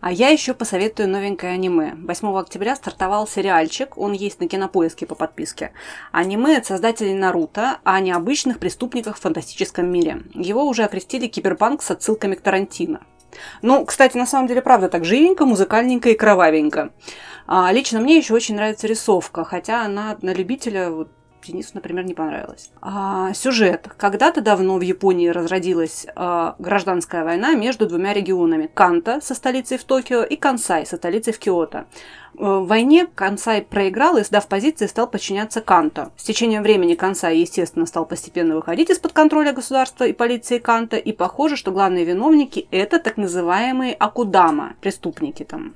А 0.00 0.12
я 0.12 0.28
еще 0.28 0.54
посоветую 0.54 1.08
новенькое 1.08 1.54
аниме. 1.54 1.94
8 1.96 2.38
октября 2.38 2.76
стартовал 2.76 3.26
сериальчик, 3.26 3.98
он 3.98 4.12
есть 4.12 4.40
на 4.40 4.46
кинопоиске 4.46 5.06
по 5.06 5.16
подписке. 5.16 5.72
Аниме 6.12 6.58
от 6.58 6.66
создателей 6.66 7.14
Наруто 7.14 7.78
о 7.82 7.98
необычных 7.98 8.60
преступниках 8.60 9.16
в 9.16 9.20
фантастическом 9.20 9.90
мире. 9.90 10.22
Его 10.34 10.64
уже 10.64 10.84
окрестили 10.84 11.26
киберпанк 11.26 11.82
с 11.82 11.90
отсылками 11.90 12.36
к 12.36 12.40
Тарантино. 12.42 13.00
Ну, 13.60 13.84
кстати, 13.84 14.16
на 14.16 14.26
самом 14.26 14.46
деле, 14.46 14.62
правда, 14.62 14.88
так 14.88 15.04
живенько, 15.04 15.44
музыкальненько 15.44 16.10
и 16.10 16.14
кровавенько. 16.14 16.90
А, 17.46 17.72
лично 17.72 18.00
мне 18.00 18.16
еще 18.16 18.34
очень 18.34 18.54
нравится 18.54 18.86
рисовка, 18.86 19.44
хотя 19.44 19.84
она 19.84 20.16
на 20.22 20.32
любителя 20.32 20.90
вот, 20.90 21.10
Денису, 21.48 21.70
например, 21.74 22.04
не 22.04 22.14
понравилось. 22.14 22.70
А, 22.80 23.32
сюжет. 23.34 23.88
Когда-то 23.96 24.40
давно 24.40 24.78
в 24.78 24.82
Японии 24.82 25.28
разродилась 25.28 26.06
а, 26.14 26.54
гражданская 26.58 27.24
война 27.24 27.54
между 27.54 27.86
двумя 27.86 28.12
регионами. 28.12 28.70
Канто 28.72 29.20
со 29.22 29.34
столицей 29.34 29.78
в 29.78 29.84
Токио 29.84 30.22
и 30.22 30.36
Кансай 30.36 30.86
со 30.86 30.96
столицей 30.96 31.32
в 31.32 31.38
Киото. 31.38 31.86
Э, 32.38 32.58
В 32.58 32.66
войне 32.66 33.06
Кансай 33.14 33.62
проиграл 33.62 34.16
и, 34.16 34.22
сдав 34.22 34.46
позиции, 34.46 34.86
стал 34.86 35.08
подчиняться 35.08 35.60
Канто. 35.60 36.10
С 36.16 36.22
течением 36.24 36.62
времени 36.62 36.94
Кансай, 36.94 37.38
естественно, 37.38 37.86
стал 37.86 38.06
постепенно 38.06 38.54
выходить 38.54 38.90
из-под 38.90 39.12
контроля 39.12 39.52
государства 39.52 40.04
и 40.04 40.12
полиции 40.12 40.58
Канто, 40.58 40.96
и 40.96 41.12
похоже, 41.12 41.56
что 41.56 41.72
главные 41.72 42.04
виновники– 42.04 42.68
это 42.70 42.98
так 42.98 43.16
называемые 43.16 43.94
Акудама, 43.94 44.74
преступники 44.80 45.44
там. 45.44 45.74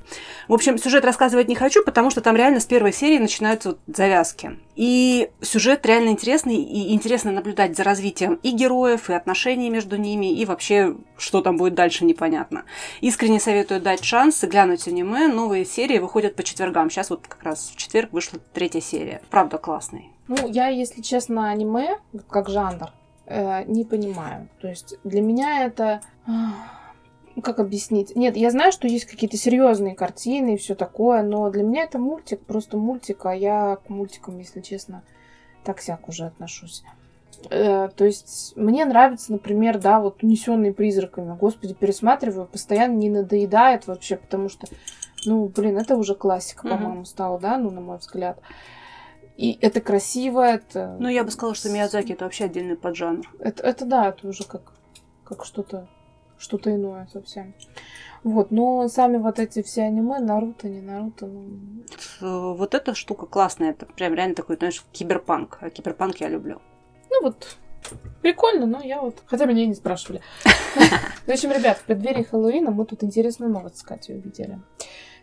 В 0.49 0.55
общем, 0.55 0.79
сюжет 0.79 1.05
рассказывать 1.05 1.49
не 1.49 1.55
хочу, 1.55 1.85
потому 1.85 2.11
что 2.11 2.21
там 2.21 2.37
реально 2.37 2.61
с 2.61 2.67
первой 2.67 2.93
серии 2.93 3.19
начинаются 3.19 3.71
вот 3.71 3.79
завязки. 3.87 4.59
И 4.77 5.29
сюжет 5.41 5.62
реально 5.85 6.11
интересный, 6.11 6.57
и 6.57 6.93
интересно 6.93 7.33
наблюдать 7.33 7.77
за 7.77 7.85
развитием 7.85 8.35
и 8.43 8.51
героев, 8.51 9.11
и 9.11 9.13
отношений 9.13 9.71
между 9.71 9.97
ними, 9.97 10.33
и 10.33 10.45
вообще, 10.45 10.97
что 11.17 11.41
там 11.41 11.57
будет 11.57 11.75
дальше, 11.75 12.05
непонятно. 12.05 12.65
Искренне 13.01 13.41
советую 13.41 13.81
дать 13.81 14.05
шанс 14.05 14.43
и 14.45 14.47
глянуть 14.47 14.89
аниме. 14.89 15.29
Новые 15.29 15.65
серии 15.65 15.99
выходят 15.99 16.37
по 16.37 16.43
четвергам. 16.43 16.91
Сейчас 16.91 17.11
вот 17.11 17.27
как 17.27 17.43
раз 17.43 17.71
в 17.75 17.77
четверг 17.77 18.13
вышла 18.13 18.39
третья 18.53 18.81
серия. 18.81 19.23
Правда, 19.31 19.59
классный. 19.59 20.11
Ну, 20.29 20.49
я, 20.49 20.69
если 20.69 21.03
честно, 21.03 21.51
аниме, 21.51 21.99
как 22.29 22.49
жанр, 22.49 22.91
э, 23.27 23.65
не 23.65 23.85
понимаю. 23.85 24.49
То 24.61 24.69
есть 24.69 24.97
для 25.05 25.21
меня 25.21 25.65
это... 25.65 26.01
Как 27.43 27.61
объяснить? 27.61 28.15
Нет, 28.15 28.37
я 28.37 28.51
знаю, 28.51 28.73
что 28.73 28.87
есть 28.87 29.07
какие-то 29.07 29.39
серьезные 29.39 29.95
картины 29.95 30.55
и 30.55 30.59
все 30.59 30.75
такое, 30.75 31.23
но 31.23 31.49
для 31.49 31.63
меня 31.63 31.85
это 31.85 31.99
мультик, 31.99 32.45
просто 32.45 32.77
мультик, 32.77 33.25
а 33.25 33.35
я 33.35 33.77
к 33.77 33.89
мультикам, 33.89 34.39
если 34.39 34.61
честно, 34.61 35.03
так 35.65 35.81
сяк 35.81 36.09
уже 36.09 36.27
отношусь. 36.27 36.83
Э, 37.51 37.89
то 37.95 38.05
есть 38.05 38.53
мне 38.57 38.85
нравится, 38.85 39.33
например, 39.33 39.79
да, 39.79 40.01
вот 40.01 40.23
унесенные 40.23 40.73
призраками. 40.73 41.37
Господи, 41.37 41.75
пересматриваю, 41.75 42.47
постоянно 42.47 42.95
не 42.95 43.11
надоедает 43.11 43.87
вообще, 43.87 44.17
потому 44.17 44.49
что 44.49 44.67
Ну, 45.25 45.47
блин, 45.47 45.79
это 45.79 45.97
уже 45.97 46.17
классика, 46.17 46.67
Мгм. 46.67 46.77
по-моему, 46.77 47.05
стала, 47.05 47.39
да, 47.39 47.57
ну, 47.57 47.71
на 47.71 47.81
мой 47.81 47.99
взгляд. 47.99 48.41
И 49.37 49.57
это 49.61 49.81
красиво, 49.81 50.41
это... 50.41 50.97
Ну, 50.99 51.09
я 51.09 51.23
бы 51.23 51.31
сказала, 51.31 51.55
что 51.55 51.71
Миядзаки 51.71 52.13
это 52.13 52.25
вообще 52.25 52.47
отдельный 52.47 52.77
поджанр. 52.77 53.31
Это, 53.39 53.63
это 53.63 53.85
да, 53.85 54.09
это 54.09 54.27
уже 54.27 54.43
как, 54.43 54.73
как 55.25 55.45
что-то 55.45 55.87
что-то 56.43 56.75
иное 56.75 57.09
совсем. 57.13 57.55
Вот, 58.25 58.53
но 58.53 58.89
сами 58.89 59.17
вот 59.17 59.39
эти 59.39 59.63
все 59.63 59.83
аниме, 59.83 60.21
Наруто, 60.21 60.69
не 60.69 60.81
Наруто, 60.81 61.27
ну... 61.27 62.55
Вот 62.55 62.75
эта 62.75 62.95
штука 62.95 63.27
классная, 63.27 63.71
это 63.71 63.87
прям 63.87 64.15
реально 64.15 64.35
такой, 64.35 64.57
знаешь, 64.57 64.85
киберпанк. 64.93 65.59
А 65.61 65.71
киберпанк 65.71 66.17
я 66.19 66.29
люблю. 66.29 66.61
Ну 67.11 67.23
вот, 67.23 67.57
прикольно, 68.21 68.67
но 68.67 68.81
я 68.81 69.01
вот... 69.01 69.23
Хотя 69.27 69.47
меня 69.47 69.65
и 69.65 69.67
не 69.67 69.75
спрашивали. 69.75 70.21
В 71.27 71.29
общем, 71.29 71.51
ребят, 71.51 71.79
в 71.79 71.85
преддверии 71.85 72.23
Хэллоуина 72.23 72.71
мы 72.71 72.85
тут 72.87 73.03
интересную 73.03 73.51
новость 73.51 73.79
с 73.79 73.83
Катей 73.83 74.17
увидели. 74.17 74.61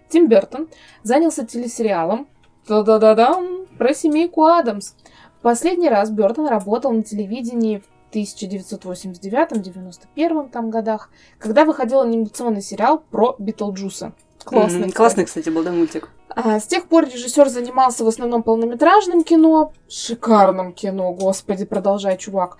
Тим 0.09 0.27
Бертон 0.27 0.67
занялся 1.03 1.45
телесериалом 1.45 2.27
да-да-да-дам, 2.67 3.65
про 3.77 3.93
семейку 3.93 4.43
Адамс. 4.43 4.93
В 5.39 5.41
последний 5.41 5.89
раз 5.89 6.12
Бертон 6.12 6.47
работал 6.47 6.91
на 6.91 7.01
телевидении 7.01 7.79
в 7.79 7.88
1989-91 8.12 10.50
там 10.50 10.69
годах, 10.69 11.10
когда 11.38 11.65
выходил 11.65 12.00
анимационный 12.02 12.62
сериал 12.62 13.04
про 13.12 13.36
Битлджуса. 13.39 14.13
Классный. 14.43 14.80
Кстати. 14.80 14.95
Классный, 14.95 15.26
кстати, 15.26 15.50
был, 15.50 15.63
да, 15.63 15.72
мультик. 15.72 16.10
А, 16.30 16.60
с 16.60 16.67
тех 16.67 16.88
пор 16.88 17.06
режиссер 17.06 17.50
занимался 17.50 18.04
в 18.04 18.08
основном 18.08 18.43
полнометражным 18.43 19.24
кино, 19.24 19.74
шикарным 19.89 20.74
кино, 20.74 21.12
господи, 21.13 21.65
продолжай, 21.65 22.17
чувак. 22.17 22.58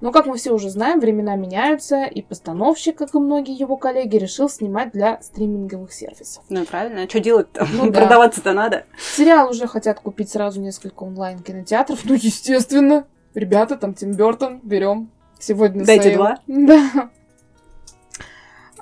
Но, 0.00 0.12
как 0.12 0.26
мы 0.26 0.38
все 0.38 0.52
уже 0.52 0.70
знаем, 0.70 0.98
времена 0.98 1.36
меняются, 1.36 2.04
и 2.04 2.22
постановщик, 2.22 2.96
как 2.96 3.14
и 3.14 3.18
многие 3.18 3.54
его 3.54 3.76
коллеги, 3.76 4.16
решил 4.16 4.48
снимать 4.48 4.92
для 4.92 5.20
стриминговых 5.20 5.92
сервисов. 5.92 6.42
Ну, 6.48 6.64
правильно. 6.64 7.02
А 7.02 7.08
что 7.08 7.20
делать-то? 7.20 7.68
Ну 7.70 7.90
да. 7.90 8.00
Продаваться-то 8.00 8.54
надо. 8.54 8.86
Сериал 8.98 9.50
уже 9.50 9.66
хотят 9.66 10.00
купить 10.00 10.30
сразу 10.30 10.60
несколько 10.60 11.02
онлайн-кинотеатров, 11.02 12.00
ну, 12.04 12.14
естественно. 12.14 13.06
Ребята, 13.34 13.76
там 13.76 13.94
Тим 13.94 14.12
Бертон, 14.12 14.60
берем. 14.62 15.10
Сегодня 15.38 15.84
Дайте 15.84 16.10
sale. 16.10 16.16
два. 16.16 16.38
Да. 16.46 17.10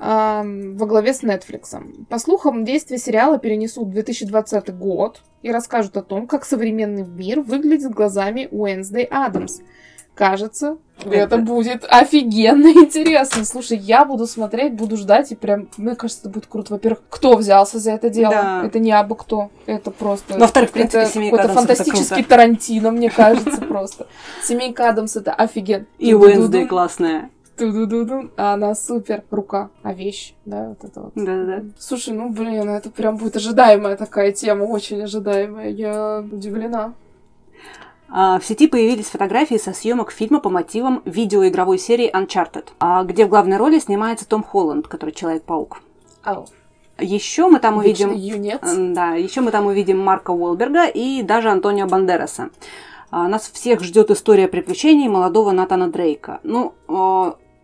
Во 0.01 0.87
главе 0.87 1.13
с 1.13 1.25
Netflix. 1.25 1.77
По 2.09 2.19
слухам, 2.19 2.65
действие 2.65 2.99
сериала 2.99 3.39
перенесут 3.39 3.89
в 3.89 3.91
2020 3.91 4.77
год 4.77 5.23
и 5.43 5.51
расскажут 5.51 5.97
о 5.97 6.03
том, 6.03 6.29
как 6.29 6.45
современный 6.45 7.05
мир 7.05 7.41
выглядит 7.41 7.93
глазами 7.93 8.49
Уэнсдей 8.51 9.05
Адамс. 9.05 9.61
Кажется, 10.19 10.79
это 10.99 11.15
Это- 11.15 11.39
будет 11.39 11.85
офигенно 11.89 12.67
интересно. 12.85 13.45
Слушай, 13.45 13.79
я 13.79 14.05
буду 14.05 14.27
смотреть, 14.27 14.75
буду 14.75 14.97
ждать, 14.97 15.31
и 15.31 15.37
прям, 15.37 15.69
мне 15.77 15.95
кажется, 15.95 16.23
это 16.23 16.31
будет 16.31 16.47
круто. 16.47 16.73
Во-первых, 16.73 17.03
кто 17.09 17.37
взялся 17.37 17.79
за 17.79 17.93
это 17.93 18.11
дело? 18.11 18.33
Да. 18.33 18.63
Это 18.67 18.81
не 18.81 18.91
абы 18.91 19.15
кто. 19.15 19.51
Это 19.67 19.93
просто... 19.93 20.35
Ну, 20.35 20.41
Во-вторых, 20.41 20.71
в 20.71 20.73
принципе, 20.73 20.99
это 21.03 21.13
«Семейка 21.13 21.37
какой-то 21.37 21.53
Адамсов» 21.53 21.71
это 21.71 21.85
фантастический 21.85 22.17
круто. 22.17 22.29
Тарантино, 22.31 22.91
мне 22.91 23.11
кажется, 23.11 23.61
просто. 23.63 24.07
Семейка 24.43 24.89
Адамс 24.89 25.15
это 25.15 25.33
офигенно. 25.33 25.87
И 25.99 26.13
Уэнсдей 26.15 26.67
классная. 26.67 27.31
Ту-ду-ду-ду. 27.57 28.31
А 28.37 28.55
она 28.55 28.75
супер. 28.75 29.23
Рука. 29.31 29.71
А 29.85 29.93
вещь, 29.93 30.35
да, 30.45 30.69
вот 30.71 30.83
это 30.83 31.01
вот. 31.01 31.13
Да-да-да. 31.15 31.63
Слушай, 31.79 32.15
ну, 32.15 32.31
блин, 32.31 32.69
это 32.71 32.91
прям 32.91 33.17
будет 33.19 33.37
ожидаемая 33.37 33.97
такая 33.97 34.33
тема, 34.33 34.65
очень 34.65 35.01
ожидаемая. 35.03 35.69
Я 35.71 36.25
удивлена. 36.31 36.95
А, 38.11 38.39
В 38.39 38.45
сети 38.45 38.67
появились 38.67 39.07
фотографии 39.07 39.57
со 39.57 39.73
съемок 39.73 40.11
фильма 40.11 40.41
по 40.41 40.51
мотивам 40.51 41.03
видеоигровой 41.05 41.79
серии 41.79 42.11
Uncharted, 42.11 42.69
а, 42.81 43.05
где 43.05 43.27
в 43.27 43.29
главной 43.29 43.57
роли 43.57 43.79
снимается 43.79 44.27
Том 44.27 44.43
Холланд, 44.43 44.89
который 44.89 45.15
Человек-паук. 45.15 45.81
Ау. 46.25 46.47
Еще 46.99 47.47
мы 47.49 47.61
там 47.61 47.77
увидим... 47.77 48.13
Юнец. 48.13 48.61
Да, 48.63 49.15
еще 49.15 49.41
мы 49.41 49.51
там 49.51 49.67
увидим 49.67 49.99
Марка 50.01 50.33
Уолберга 50.33 50.87
и 50.87 51.23
даже 51.23 51.51
Антонио 51.51 51.87
Бандераса. 51.87 52.51
А, 53.11 53.29
Нас 53.29 53.51
всех 53.51 53.83
ждет 53.83 54.11
история 54.11 54.49
приключений 54.49 55.09
молодого 55.09 55.53
Натана 55.53 55.89
Дрейка. 55.89 56.41
Ну, 56.43 56.75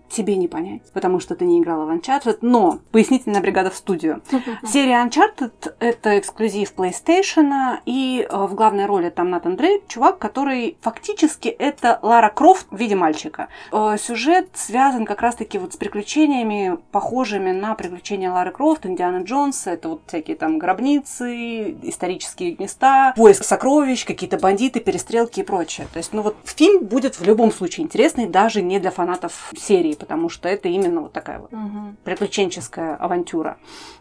тебе 0.08 0.36
не 0.36 0.48
понять, 0.48 0.82
потому 0.92 1.20
что 1.20 1.34
ты 1.34 1.44
не 1.44 1.60
играла 1.60 1.86
в 1.86 1.90
Uncharted, 1.90 2.38
но 2.40 2.78
пояснительная 2.92 3.40
бригада 3.40 3.70
в 3.70 3.74
студию. 3.76 4.22
Серия 4.64 5.04
Uncharted— 5.04 5.74
это 5.80 6.18
эксклюзив 6.18 6.72
PlayStation, 6.76 7.78
и 7.84 8.26
э, 8.28 8.46
в 8.46 8.54
главной 8.54 8.86
роли 8.86 9.10
там 9.10 9.30
Натан 9.30 9.56
Дрейк, 9.56 9.88
чувак, 9.88 10.18
который 10.18 10.76
фактически 10.80 11.48
это 11.48 11.98
Лара 12.02 12.30
Крофт 12.30 12.66
в 12.70 12.76
виде 12.76 12.94
мальчика. 12.94 13.48
Э, 13.72 13.96
Сюжет 13.98 14.50
связан 14.54 15.04
как 15.04 15.20
раз-таки 15.20 15.58
вот 15.58 15.72
с 15.72 15.76
приключениями, 15.76 16.78
похожими 16.92 17.50
на 17.52 17.74
приключения 17.74 18.30
Лары 18.30 18.52
Крофт, 18.52 18.86
Индиана 18.86 19.22
Джонса. 19.24 19.70
Это 19.70 19.88
вот 19.88 20.02
всякие 20.06 20.36
там 20.36 20.58
гробницы, 20.58 21.76
исторические 21.82 22.56
места, 22.58 23.12
поиск 23.16 23.44
сокровищ, 23.44 24.04
какие-то 24.04 24.38
бандиты, 24.38 24.80
перестрелки 24.80 25.40
и 25.40 25.42
прочее. 25.42 25.86
То 25.92 25.98
есть, 25.98 26.12
ну 26.12 26.22
вот 26.22 26.36
фильм 26.44 26.84
будет 26.84 27.18
в 27.18 27.24
любом 27.24 27.52
случае 27.52 27.84
интересный, 27.84 28.26
даже 28.26 28.62
не 28.62 28.78
для 28.78 28.90
фанатов 28.90 29.52
серии, 29.56 29.93
потому 29.96 30.28
что 30.28 30.48
это 30.48 30.68
именно 30.68 31.00
вот 31.02 31.12
такая 31.12 31.38
вот 31.38 31.52
Мгм. 31.52 31.96
приключенческая 32.04 32.96
авантюра. 32.96 33.56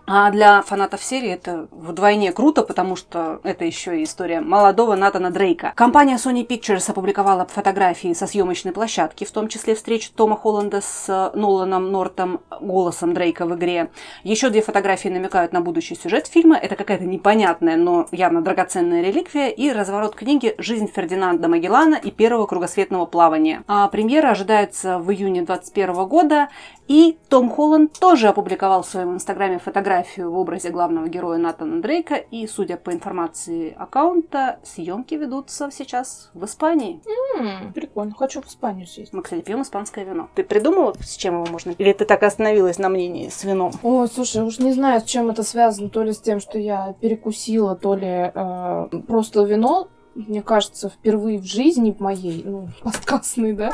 А 0.05 0.29
для 0.31 0.61
фанатов 0.63 1.01
серии 1.01 1.29
это 1.29 1.67
вдвойне 1.71 2.33
круто, 2.33 2.63
потому 2.63 2.97
что 2.97 3.39
это 3.43 3.63
еще 3.63 4.01
и 4.01 4.03
история 4.03 4.41
молодого 4.41 4.95
Натана 4.95 5.31
Дрейка. 5.31 5.71
Компания 5.75 6.15
Sony 6.15 6.45
Pictures 6.45 6.89
опубликовала 6.91 7.45
фотографии 7.45 8.11
со 8.13 8.27
съемочной 8.27 8.73
площадки, 8.73 9.23
в 9.23 9.31
том 9.31 9.47
числе 9.47 9.75
встречу 9.75 10.11
Тома 10.13 10.35
Холланда 10.35 10.81
с 10.81 11.05
э, 11.07 11.37
Ноланом 11.37 11.89
Нортом, 11.91 12.41
голосом 12.59 13.13
Дрейка 13.13 13.45
в 13.45 13.55
игре. 13.55 13.91
Еще 14.23 14.49
две 14.49 14.61
фотографии 14.61 15.07
намекают 15.07 15.53
на 15.53 15.61
будущий 15.61 15.95
сюжет 15.95 16.27
фильма. 16.27 16.57
Это 16.57 16.75
какая-то 16.75 17.05
непонятная, 17.05 17.77
но 17.77 18.07
явно 18.11 18.41
драгоценная 18.41 19.01
реликвия 19.03 19.47
и 19.49 19.71
разворот 19.71 20.15
книги 20.15 20.53
«Жизнь 20.57 20.89
Фердинанда 20.93 21.47
Магеллана 21.47 21.95
и 21.95 22.11
первого 22.11 22.45
кругосветного 22.45 23.05
плавания». 23.05 23.63
А 23.67 23.87
премьера 23.87 24.31
ожидается 24.31 24.99
в 24.99 25.09
июне 25.11 25.43
2021 25.85 26.07
года, 26.07 26.49
и 26.87 27.17
Том 27.29 27.49
Холланд 27.49 27.99
тоже 27.99 28.27
опубликовал 28.27 28.83
в 28.83 28.87
своем 28.87 29.15
инстаграме 29.15 29.59
фотографию 29.59 30.31
в 30.31 30.37
образе 30.37 30.69
главного 30.69 31.07
героя 31.07 31.37
Натана 31.37 31.81
Дрейка, 31.81 32.15
и, 32.15 32.47
судя 32.47 32.77
по 32.77 32.91
информации 32.91 33.73
аккаунта, 33.77 34.59
съемки 34.63 35.15
ведутся 35.15 35.69
сейчас 35.71 36.31
в 36.33 36.45
Испании. 36.45 37.01
М, 37.39 37.73
Прикольно. 37.73 38.13
Хочу 38.17 38.41
в 38.41 38.47
Испанию 38.47 38.87
съездить. 38.87 39.13
Мы, 39.13 39.21
кстати, 39.21 39.41
пьем 39.41 39.61
испанское 39.61 40.05
вино. 40.05 40.29
Ты 40.35 40.43
придумала, 40.43 40.93
с 40.99 41.15
чем 41.15 41.35
его 41.35 41.45
можно? 41.47 41.71
Или 41.71 41.93
ты 41.93 42.05
так 42.05 42.23
и 42.23 42.25
остановилась 42.25 42.77
на 42.77 42.89
мнении 42.89 43.29
с 43.29 43.43
вином? 43.43 43.71
Ой, 43.81 44.07
слушай, 44.07 44.43
уж 44.43 44.59
не 44.59 44.73
знаю, 44.73 45.01
с 45.01 45.03
чем 45.03 45.29
это 45.29 45.43
связано. 45.43 45.89
То 45.89 46.03
ли 46.03 46.13
с 46.13 46.19
тем, 46.19 46.39
что 46.39 46.57
я 46.57 46.95
перекусила, 46.99 47.75
то 47.75 47.95
ли 47.95 48.31
э, 48.33 48.89
просто 49.07 49.43
вино, 49.43 49.87
мне 50.15 50.41
кажется, 50.41 50.89
впервые 50.89 51.39
в 51.39 51.45
жизни 51.45 51.91
в 51.91 51.99
моей, 51.99 52.43
ну, 52.43 52.69
подкастной, 52.83 53.53
да, 53.53 53.71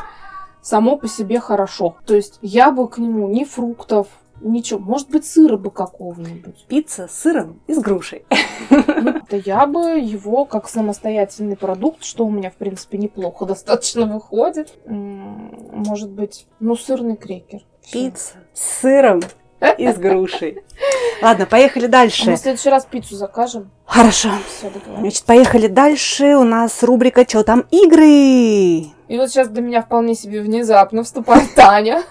само 0.61 0.97
по 0.97 1.07
себе 1.07 1.39
хорошо. 1.39 1.97
То 2.05 2.15
есть 2.15 2.39
я 2.41 2.71
бы 2.71 2.87
к 2.87 2.97
нему 2.97 3.27
ни 3.27 3.43
фруктов, 3.43 4.07
ничего. 4.41 4.79
Может 4.79 5.09
быть, 5.09 5.25
сыра 5.25 5.57
бы 5.57 5.71
какого-нибудь. 5.71 6.65
Пицца 6.67 7.07
с 7.07 7.19
сыром 7.19 7.61
и 7.67 7.73
с 7.73 7.79
грушей. 7.79 8.25
Да 8.69 9.37
я 9.37 9.65
бы 9.65 9.99
его 9.99 10.45
как 10.45 10.69
самостоятельный 10.69 11.57
продукт, 11.57 12.03
что 12.03 12.25
у 12.25 12.29
меня, 12.29 12.49
в 12.49 12.55
принципе, 12.55 12.97
неплохо 12.97 13.45
достаточно 13.45 14.05
выходит. 14.05 14.73
Может 14.85 16.09
быть, 16.09 16.47
ну, 16.59 16.75
сырный 16.75 17.17
крекер. 17.17 17.61
Пицца 17.91 18.35
с 18.53 18.81
сыром 18.81 19.21
и 19.77 19.87
с 19.91 19.97
грушей. 19.97 20.59
Ладно, 21.21 21.45
поехали 21.45 21.87
дальше. 21.87 22.29
Мы 22.29 22.35
в 22.37 22.39
следующий 22.39 22.69
раз 22.69 22.85
пиццу 22.85 23.15
закажем. 23.15 23.71
Хорошо. 23.85 24.29
Все. 24.47 24.71
Значит, 24.99 25.23
поехали 25.25 25.67
дальше. 25.67 26.35
У 26.37 26.43
нас 26.43 26.81
рубрика 26.83 27.25
«Чё 27.25 27.43
там 27.43 27.65
игры?» 27.71 28.89
И 29.09 29.17
вот 29.17 29.29
сейчас 29.29 29.49
для 29.49 29.63
меня 29.63 29.81
вполне 29.81 30.13
себе 30.13 30.41
внезапно 30.41 31.03
вступает 31.03 31.55
Таня. 31.55 32.03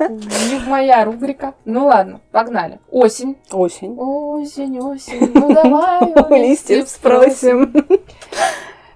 Не 0.00 0.58
моя 0.66 1.04
рубрика. 1.04 1.54
Ну 1.64 1.86
ладно, 1.86 2.20
погнали. 2.32 2.80
Осень. 2.90 3.36
Осень. 3.52 3.94
Осень, 3.96 4.80
осень, 4.80 5.30
ну 5.32 5.54
давай 5.54 6.02
У 6.30 6.34
листьев 6.34 6.88
спросим. 6.88 7.72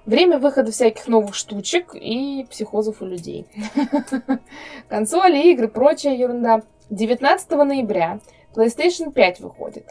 Время 0.07 0.39
выхода 0.39 0.73
всяких 0.73 1.07
новых 1.07 1.37
штучек 1.37 1.95
и 1.95 2.45
психозов 2.51 2.97
у 3.01 3.07
людей. 3.07 3.47
Консоли, 4.89 5.53
игры, 5.53 5.69
прочая 5.69 6.17
ерунда. 6.17 6.63
19 6.91 7.51
ноября 7.51 8.19
PlayStation 8.53 9.13
5 9.13 9.41
выходит. 9.41 9.87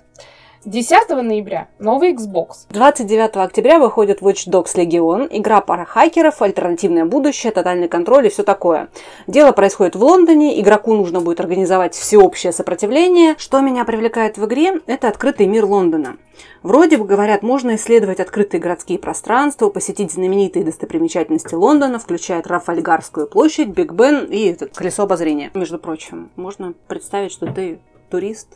10 0.66 1.10
ноября 1.10 1.70
новый 1.80 2.14
Xbox. 2.14 2.68
29 2.70 3.38
октября 3.38 3.80
выходит 3.80 4.22
Watch 4.22 4.46
Dogs 4.46 4.76
Legion, 4.76 5.30
игра 5.32 5.62
пара 5.62 5.86
хакеров, 5.86 6.42
альтернативное 6.42 7.06
будущее, 7.06 7.54
тотальный 7.54 7.88
контроль 7.88 8.28
и 8.28 8.30
все 8.30 8.44
такое. 8.44 8.90
Дело 9.26 9.54
происходит 9.54 9.96
в 9.96 10.04
Лондоне, 10.04 10.60
игроку 10.60 10.96
нужно 10.96 11.22
будет 11.22 11.40
организовать 11.40 11.96
всеобщее 11.96 12.52
сопротивление. 12.52 13.36
Что 13.38 13.62
меня 13.62 13.86
привлекает 13.86 14.38
в 14.38 14.46
игре, 14.46 14.82
это 14.86 15.08
открытый 15.08 15.48
мир 15.48 15.64
Лондона. 15.64 16.18
Вроде 16.62 16.98
бы, 16.98 17.06
говорят, 17.06 17.42
можно 17.42 17.76
исследовать 17.76 18.20
открытые 18.20 18.60
городские 18.60 19.00
пространства, 19.00 19.70
посетить 19.70 20.12
знаменитые 20.12 20.66
достопримечательности 20.66 21.56
Лондона, 21.56 22.00
включая 22.00 22.42
Трафальгарскую 22.42 23.28
площадь, 23.28 23.70
Биг 23.70 23.94
Бен 23.94 24.26
и 24.26 24.48
это 24.48 24.68
колесо 24.68 25.04
обозрения. 25.04 25.52
Между 25.54 25.80
прочим, 25.80 26.32
можно 26.36 26.74
представить, 26.88 27.32
что 27.32 27.46
ты 27.46 27.80
турист. 28.10 28.48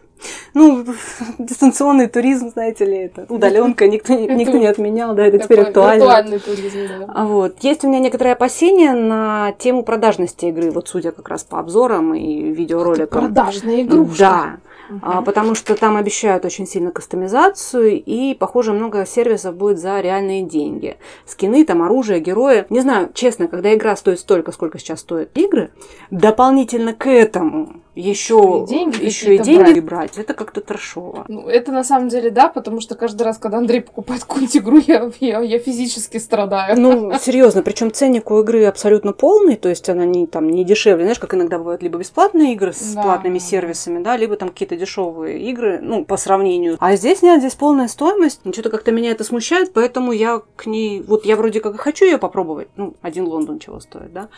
Ну, 0.53 0.85
дистанционный 1.39 2.07
туризм, 2.07 2.49
знаете 2.49 2.85
ли, 2.85 2.97
это 2.97 3.25
удаленка, 3.29 3.87
никто, 3.87 4.13
никто 4.13 4.57
не 4.57 4.67
отменял, 4.67 5.15
да, 5.15 5.25
это 5.25 5.39
теперь 5.39 5.61
актуально. 5.61 6.39
туризм, 6.39 6.79
да. 6.87 7.05
А 7.07 7.25
вот. 7.25 7.57
Есть 7.61 7.83
у 7.83 7.89
меня 7.89 7.99
некоторые 7.99 8.33
опасения 8.33 8.93
на 8.93 9.53
тему 9.57 9.83
продажности 9.83 10.45
игры, 10.45 10.71
вот 10.71 10.87
судя 10.87 11.11
как 11.11 11.27
раз 11.29 11.43
по 11.43 11.59
обзорам 11.59 12.13
и 12.13 12.51
видеороликам. 12.51 13.21
Продажная 13.25 13.81
игрушка. 13.81 14.17
Да. 14.19 14.57
Uh-huh. 14.89 15.23
потому 15.23 15.55
что 15.55 15.75
там 15.75 15.95
обещают 15.95 16.43
очень 16.43 16.67
сильно 16.67 16.91
кастомизацию, 16.91 18.03
и, 18.03 18.35
похоже, 18.35 18.73
много 18.73 19.05
сервисов 19.05 19.55
будет 19.55 19.79
за 19.79 20.01
реальные 20.01 20.43
деньги. 20.43 20.97
Скины, 21.25 21.63
там, 21.65 21.81
оружие, 21.81 22.19
герои. 22.19 22.65
Не 22.69 22.81
знаю, 22.81 23.09
честно, 23.13 23.47
когда 23.47 23.73
игра 23.73 23.95
стоит 23.95 24.19
столько, 24.19 24.51
сколько 24.51 24.79
сейчас 24.79 24.99
стоят 24.99 25.35
игры, 25.37 25.71
дополнительно 26.11 26.93
к 26.93 27.09
этому 27.09 27.82
еще, 27.95 28.65
деньги, 28.67 29.03
еще 29.03 29.35
и 29.35 29.39
деньги 29.39 29.79
брать. 29.79 30.13
брать, 30.13 30.17
это 30.17 30.33
как-то 30.33 30.61
трешово. 30.61 31.25
Ну, 31.27 31.47
это 31.47 31.71
на 31.71 31.83
самом 31.83 32.09
деле 32.09 32.31
да, 32.31 32.47
потому 32.47 32.81
что 32.81 32.95
каждый 32.95 33.23
раз, 33.23 33.37
когда 33.37 33.59
Андрей 33.59 33.81
покупает 33.81 34.23
какую-нибудь 34.23 34.57
игру, 34.57 34.81
я, 34.87 35.11
я, 35.19 35.39
я 35.41 35.59
физически 35.59 36.17
страдаю. 36.17 36.79
Ну, 36.79 37.13
серьезно, 37.19 37.61
причем 37.61 37.91
ценник 37.91 38.31
у 38.31 38.39
игры 38.41 38.65
абсолютно 38.65 39.13
полный, 39.13 39.55
то 39.55 39.69
есть 39.69 39.89
она 39.89 40.05
не, 40.05 40.25
там, 40.25 40.49
не 40.49 40.63
дешевле, 40.63 41.03
знаешь, 41.03 41.19
как 41.19 41.35
иногда 41.35 41.59
бывают 41.59 41.83
либо 41.83 41.99
бесплатные 41.99 42.53
игры 42.53 42.73
с 42.73 42.93
да. 42.93 43.03
платными 43.03 43.37
сервисами, 43.37 44.01
да, 44.01 44.17
либо 44.17 44.35
там 44.35 44.49
какие-то 44.49 44.75
дешевые 44.75 45.39
игры, 45.49 45.79
ну, 45.81 46.03
по 46.03 46.17
сравнению. 46.17 46.77
А 46.79 46.95
здесь 46.95 47.21
нет, 47.21 47.39
здесь 47.39 47.55
полная 47.55 47.87
стоимость, 47.87 48.41
ну, 48.43 48.53
что-то 48.53 48.69
как-то 48.69 48.91
меня 48.91 49.11
это 49.11 49.23
смущает, 49.23 49.71
поэтому 49.71 50.11
я 50.11 50.41
к 50.55 50.65
ней, 50.65 51.01
вот 51.01 51.25
я 51.25 51.35
вроде 51.35 51.59
как 51.59 51.75
и 51.75 51.77
хочу 51.77 52.05
ее 52.05 52.17
попробовать, 52.17 52.69
ну, 52.75 52.95
один 53.01 53.25
Лондон 53.27 53.59
чего 53.59 53.79
стоит, 53.79 54.11
да, 54.11 54.29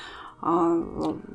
а, 0.47 0.79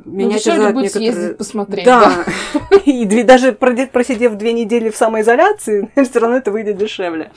меня 0.05 0.35
ну, 0.35 0.39
терзают 0.39 0.75
будет 0.75 0.85
некоторые... 0.85 1.13
съездить 1.13 1.39
посмотреть. 1.39 1.85
Да. 1.85 2.25
да. 2.71 2.77
И 2.85 3.23
даже 3.25 3.53
просидев 3.53 4.35
две 4.35 4.53
недели 4.53 4.89
в 4.89 4.97
самоизоляции, 4.97 5.91
все 6.09 6.21
равно 6.21 6.37
это 6.37 6.53
выйдет 6.53 6.77
дешевле. 6.77 7.33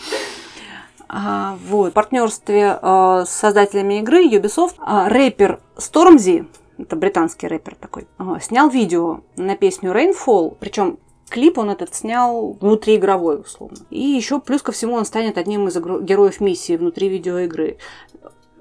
А, 1.10 1.58
вот. 1.68 1.90
В 1.90 1.94
партнерстве 1.94 2.78
а, 2.80 3.26
с 3.26 3.32
создателями 3.32 4.00
игры 4.02 4.24
Ubisoft 4.28 4.76
а, 4.78 5.10
рэпер 5.10 5.62
Stormzy, 5.76 6.46
это 6.78 6.96
британский 6.96 7.48
рэпер 7.48 7.74
такой, 7.74 8.08
а, 8.20 8.40
снял 8.40 8.70
видео 8.70 9.22
на 9.36 9.56
песню 9.56 9.94
Rainfall, 9.94 10.56
причем 10.60 11.00
клип 11.28 11.58
он 11.58 11.72
этот 11.72 11.96
снял 11.96 12.56
внутриигровой, 12.62 13.42
условно. 13.42 13.78
И 13.90 14.00
еще 14.00 14.40
плюс 14.40 14.62
ко 14.62 14.72
всему 14.72 14.94
он 14.94 15.06
станет 15.06 15.40
одним 15.40 15.68
из 15.68 15.76
героев 15.76 16.40
миссии 16.40 16.78
внутри 16.78 17.10
видеоигры 17.10 17.78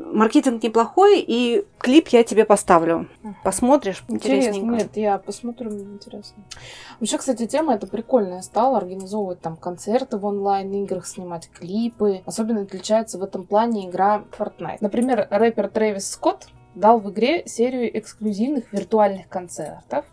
маркетинг 0.04 0.62
неплохой, 0.62 1.20
и 1.20 1.64
клип 1.78 2.08
я 2.08 2.24
тебе 2.24 2.44
поставлю. 2.44 3.08
Посмотришь, 3.44 4.04
интересно. 4.08 4.62
Нет, 4.62 4.96
я 4.96 5.18
посмотрю, 5.18 5.70
мне 5.70 5.82
интересно. 5.82 6.44
Вообще, 7.00 7.18
кстати, 7.18 7.46
тема 7.46 7.74
эта 7.74 7.86
прикольная 7.86 8.42
стала, 8.42 8.78
организовывать 8.78 9.40
там 9.40 9.56
концерты 9.56 10.18
в 10.18 10.24
онлайн-играх, 10.24 11.06
снимать 11.06 11.50
клипы. 11.50 12.22
Особенно 12.26 12.62
отличается 12.62 13.18
в 13.18 13.22
этом 13.22 13.46
плане 13.46 13.88
игра 13.88 14.24
Fortnite. 14.38 14.78
Например, 14.80 15.26
рэпер 15.30 15.68
Трэвис 15.68 16.10
Скотт 16.10 16.48
дал 16.74 16.98
в 16.98 17.10
игре 17.10 17.46
серию 17.46 17.96
эксклюзивных 17.98 18.72
виртуальных 18.72 19.28
концертов, 19.28 20.04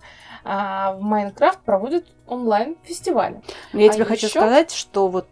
а 0.43 0.93
в 0.93 1.02
Майнкрафт 1.02 1.60
проводят 1.60 2.06
онлайн-фестивали. 2.28 3.41
Я 3.73 3.89
а 3.89 3.93
тебе 3.93 4.04
еще... 4.04 4.06
хочу 4.06 4.28
сказать, 4.28 4.71
что 4.71 5.08
вот, 5.08 5.28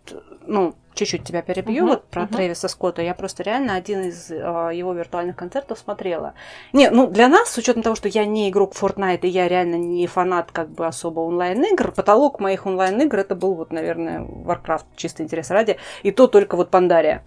ну, 0.45 0.73
чуть-чуть 0.97 1.23
тебя 1.23 1.41
перебью 1.41 1.85
uh-huh, 1.85 1.89
вот 1.89 2.07
про 2.09 2.23
uh-huh. 2.23 2.33
Трэвиса 2.33 2.67
Скотта. 2.67 3.01
Я 3.01 3.13
просто 3.13 3.43
реально 3.43 3.75
один 3.75 4.01
из 4.01 4.29
э, 4.29 4.35
его 4.35 4.93
виртуальных 4.93 5.35
концертов 5.35 5.79
смотрела. 5.79 6.33
Не, 6.73 6.89
ну 6.89 7.07
для 7.07 7.27
нас, 7.27 7.49
с 7.49 7.57
учетом 7.57 7.83
того, 7.83 7.95
что 7.95 8.09
я 8.09 8.25
не 8.25 8.49
игрок 8.49 8.73
Fortnite, 8.73 9.21
и 9.21 9.27
я 9.29 9.47
реально 9.47 9.75
не 9.75 10.05
фанат 10.07 10.51
как 10.51 10.69
бы 10.69 10.85
особо 10.85 11.21
онлайн-игр, 11.21 11.91
потолок 11.91 12.39
моих 12.39 12.65
онлайн-игр 12.65 13.17
это 13.19 13.35
был 13.35 13.53
вот, 13.55 13.71
наверное, 13.71 14.21
Warcraft, 14.21 14.85
чисто 14.95 15.23
интерес 15.23 15.49
ради, 15.51 15.77
и 16.03 16.11
то 16.11 16.27
только 16.27 16.55
вот 16.57 16.69
Пандария. 16.69 17.23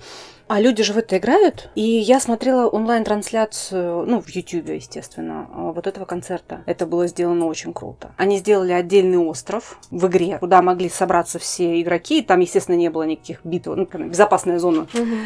А 0.50 0.60
люди 0.60 0.82
же 0.82 0.94
в 0.94 0.98
это 0.98 1.16
играют. 1.16 1.70
И 1.76 1.80
я 1.80 2.18
смотрела 2.18 2.66
онлайн-трансляцию, 2.66 4.04
ну, 4.04 4.20
в 4.20 4.28
Ютубе, 4.30 4.74
естественно, 4.74 5.46
а, 5.54 5.70
вот 5.70 5.86
этого 5.86 6.06
концерта. 6.06 6.64
Это 6.66 6.86
было 6.86 7.06
сделано 7.06 7.46
очень 7.46 7.72
круто. 7.72 8.10
Они 8.16 8.38
сделали 8.38 8.72
отдельный 8.72 9.18
остров 9.18 9.78
в 9.92 10.08
игре, 10.08 10.38
куда 10.40 10.60
могли 10.60 10.88
собраться 10.88 11.38
все 11.38 11.80
игроки. 11.80 12.20
Там, 12.22 12.40
естественно, 12.40 12.74
не 12.74 12.90
было 12.90 13.04
никаких 13.04 13.44
битв, 13.44 13.68
ну, 13.68 13.86
безопасная 14.08 14.58
зона. 14.58 14.88
Угу. 14.92 15.16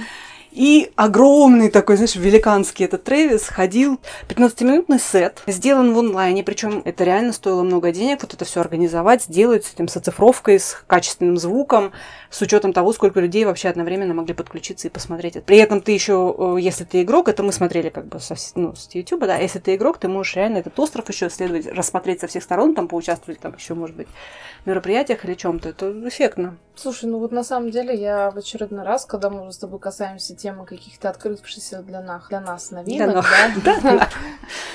И 0.55 0.93
огромный 0.95 1.69
такой, 1.69 1.97
знаешь, 1.97 2.15
великанский 2.15 2.85
этот 2.85 3.03
Трэвис 3.03 3.49
ходил. 3.49 3.99
15-минутный 4.29 5.01
сет, 5.01 5.43
сделан 5.49 5.93
в 5.93 5.99
онлайне, 5.99 6.45
причем 6.45 6.81
это 6.85 7.03
реально 7.03 7.33
стоило 7.33 7.65
много 7.65 7.91
денег, 7.91 8.23
вот 8.23 8.35
это 8.35 8.45
все 8.45 8.61
организовать, 8.61 9.25
сделать 9.25 9.65
с 9.65 9.73
этим, 9.75 9.89
с 9.89 9.97
оцифровкой, 9.97 10.61
с 10.61 10.81
качественным 10.87 11.39
звуком, 11.39 11.91
с 12.31 12.41
учетом 12.41 12.73
того, 12.73 12.93
сколько 12.93 13.19
людей 13.19 13.45
вообще 13.45 13.69
одновременно 13.69 14.15
могли 14.15 14.33
подключиться 14.33 14.87
и 14.87 14.93
посмотреть 14.93 15.35
это. 15.35 15.45
При 15.45 15.57
этом 15.57 15.81
ты 15.81 15.91
еще, 15.91 16.33
э, 16.39 16.57
если 16.61 16.85
ты 16.85 17.03
игрок, 17.03 17.29
это 17.29 17.43
мы 17.43 17.53
смотрели 17.53 17.89
как 17.89 18.07
бы 18.07 18.21
со, 18.21 18.37
ну, 18.55 18.77
с 18.77 18.89
YouTube, 18.95 19.27
да, 19.27 19.37
если 19.37 19.59
ты 19.59 19.75
игрок, 19.75 19.99
ты 19.99 20.07
можешь 20.07 20.37
реально 20.37 20.59
этот 20.59 20.79
остров 20.79 21.09
еще 21.09 21.27
исследовать, 21.27 21.67
рассмотреть 21.67 22.21
со 22.21 22.29
всех 22.29 22.45
сторон, 22.45 22.77
там 22.77 22.87
поучаствовать, 22.87 23.41
там 23.41 23.57
еще, 23.57 23.75
может 23.75 23.97
быть, 23.97 24.09
в 24.65 24.69
мероприятиях 24.69 25.25
или 25.25 25.35
чем-то. 25.35 25.71
Это 25.71 26.09
эффектно. 26.09 26.59
Слушай, 26.77 27.09
ну 27.09 27.19
вот 27.19 27.31
на 27.31 27.45
самом 27.45 27.71
деле 27.71 27.95
я 27.95 28.31
в 28.31 28.37
очередной 28.37 28.85
раз, 28.85 29.05
когда 29.07 29.31
мы 29.31 29.53
с 29.53 29.59
тобой 29.59 29.79
касаемся 29.79 30.35
темы 30.45 30.67
каких-то 30.67 31.09
открывшихся 31.09 31.81
для 31.81 32.03
нас, 32.03 32.29
для 32.29 32.41
нас 32.41 32.71
новинок, 32.71 33.25
да, 33.65 34.09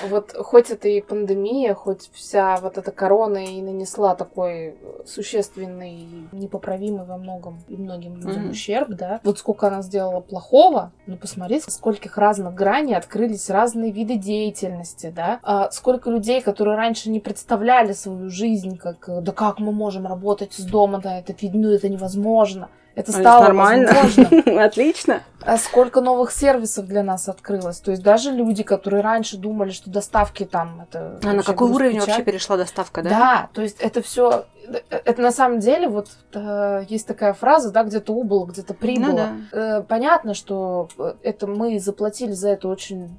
вот 0.08 0.32
хоть 0.32 0.70
это 0.70 0.88
и 0.88 1.00
пандемия, 1.00 1.74
хоть 1.74 2.10
вся 2.12 2.56
вот 2.56 2.76
эта 2.76 2.90
корона 2.90 3.44
и 3.44 3.62
нанесла 3.62 4.16
такой 4.16 4.74
существенный, 5.06 6.08
непоправимый 6.32 7.06
во 7.06 7.18
многом 7.18 7.60
и 7.68 7.76
многим 7.76 8.16
людям 8.16 8.50
ущерб, 8.50 8.88
да, 8.88 9.20
вот 9.22 9.38
сколько 9.38 9.68
она 9.68 9.82
сделала 9.82 10.18
плохого, 10.20 10.90
ну 11.06 11.16
посмотри, 11.16 11.60
скольких 11.60 12.18
разных 12.18 12.54
граней 12.54 12.96
открылись 12.96 13.48
разные 13.48 13.92
виды 13.92 14.16
деятельности, 14.16 15.12
да, 15.14 15.38
а 15.44 15.70
сколько 15.70 16.10
людей, 16.10 16.40
которые 16.40 16.76
раньше 16.76 17.10
не 17.10 17.20
представляли 17.20 17.92
свою 17.92 18.28
жизнь, 18.28 18.76
как, 18.76 19.08
да 19.22 19.30
как 19.30 19.60
мы 19.60 19.70
можем 19.70 20.08
работать 20.08 20.52
с 20.52 20.64
дома, 20.64 21.00
да, 21.00 21.20
это, 21.20 21.32
ну, 21.40 21.70
это 21.70 21.88
невозможно. 21.88 22.70
Это 23.00 23.12
стало 23.12 23.44
нормально. 23.44 23.92
возможно. 23.92 24.64
Отлично. 24.64 25.22
А 25.42 25.56
сколько 25.56 26.00
новых 26.00 26.32
сервисов 26.32 26.86
для 26.86 27.02
нас 27.02 27.28
открылось. 27.28 27.80
То 27.80 27.90
есть 27.90 28.02
даже 28.02 28.30
люди, 28.30 28.62
которые 28.62 29.02
раньше 29.02 29.36
думали, 29.36 29.70
что 29.70 29.90
доставки 29.90 30.44
там 30.44 30.82
это. 30.82 31.18
А 31.24 31.32
на 31.32 31.42
какой 31.42 31.70
уровень 31.70 31.94
печать. 31.94 32.08
вообще 32.08 32.22
перешла 32.24 32.56
доставка, 32.56 33.02
да? 33.02 33.10
Да, 33.10 33.48
то 33.52 33.62
есть 33.62 33.80
это 33.80 34.02
все. 34.02 34.44
Это 34.90 35.22
на 35.22 35.32
самом 35.32 35.60
деле 35.60 35.88
вот 35.88 36.08
э, 36.34 36.84
есть 36.88 37.06
такая 37.06 37.32
фраза, 37.32 37.70
да, 37.70 37.84
где-то 37.84 38.12
убыло, 38.12 38.46
где-то 38.46 38.74
прибыло. 38.74 39.06
Ну, 39.06 39.16
да. 39.52 39.78
э, 39.78 39.82
понятно, 39.82 40.34
что 40.34 40.88
э, 40.98 41.14
это 41.22 41.46
мы 41.46 41.78
заплатили 41.80 42.32
за 42.32 42.50
это 42.50 42.68
очень 42.68 43.18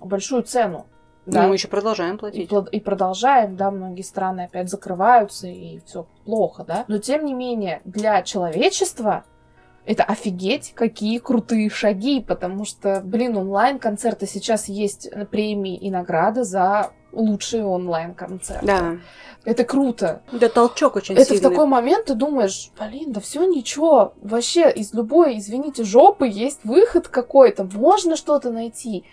большую 0.00 0.42
цену. 0.42 0.86
Да. 1.26 1.46
мы 1.46 1.54
еще 1.54 1.68
продолжаем 1.68 2.18
платить. 2.18 2.50
И, 2.50 2.76
и 2.76 2.80
продолжаем, 2.80 3.56
да, 3.56 3.70
многие 3.70 4.02
страны 4.02 4.42
опять 4.42 4.68
закрываются, 4.68 5.46
и 5.46 5.80
все 5.86 6.06
плохо, 6.24 6.64
да. 6.64 6.84
Но 6.88 6.98
тем 6.98 7.24
не 7.24 7.34
менее, 7.34 7.82
для 7.84 8.22
человечества 8.22 9.24
это 9.86 10.04
офигеть, 10.04 10.72
какие 10.74 11.18
крутые 11.18 11.70
шаги, 11.70 12.20
потому 12.20 12.64
что, 12.64 13.00
блин, 13.04 13.36
онлайн-концерты 13.36 14.26
сейчас 14.26 14.68
есть 14.68 15.10
премии 15.30 15.76
и 15.76 15.90
награды 15.90 16.44
за 16.44 16.92
лучшие 17.12 17.64
онлайн-концерты. 17.64 18.66
Да. 18.66 18.96
Это 19.44 19.64
круто. 19.64 20.22
Да, 20.32 20.48
толчок 20.48 20.96
очень 20.96 21.14
Это 21.14 21.24
сильный. 21.24 21.40
в 21.40 21.42
такой 21.42 21.66
момент 21.66 22.06
ты 22.06 22.14
думаешь, 22.14 22.70
блин, 22.78 23.12
да 23.12 23.20
все 23.20 23.44
ничего. 23.44 24.12
Вообще 24.20 24.70
из 24.70 24.92
любой, 24.92 25.38
извините, 25.38 25.82
жопы 25.82 26.28
есть 26.28 26.60
выход 26.64 27.08
какой-то. 27.08 27.64
Можно 27.64 28.16
что-то 28.16 28.50
найти. 28.50 29.04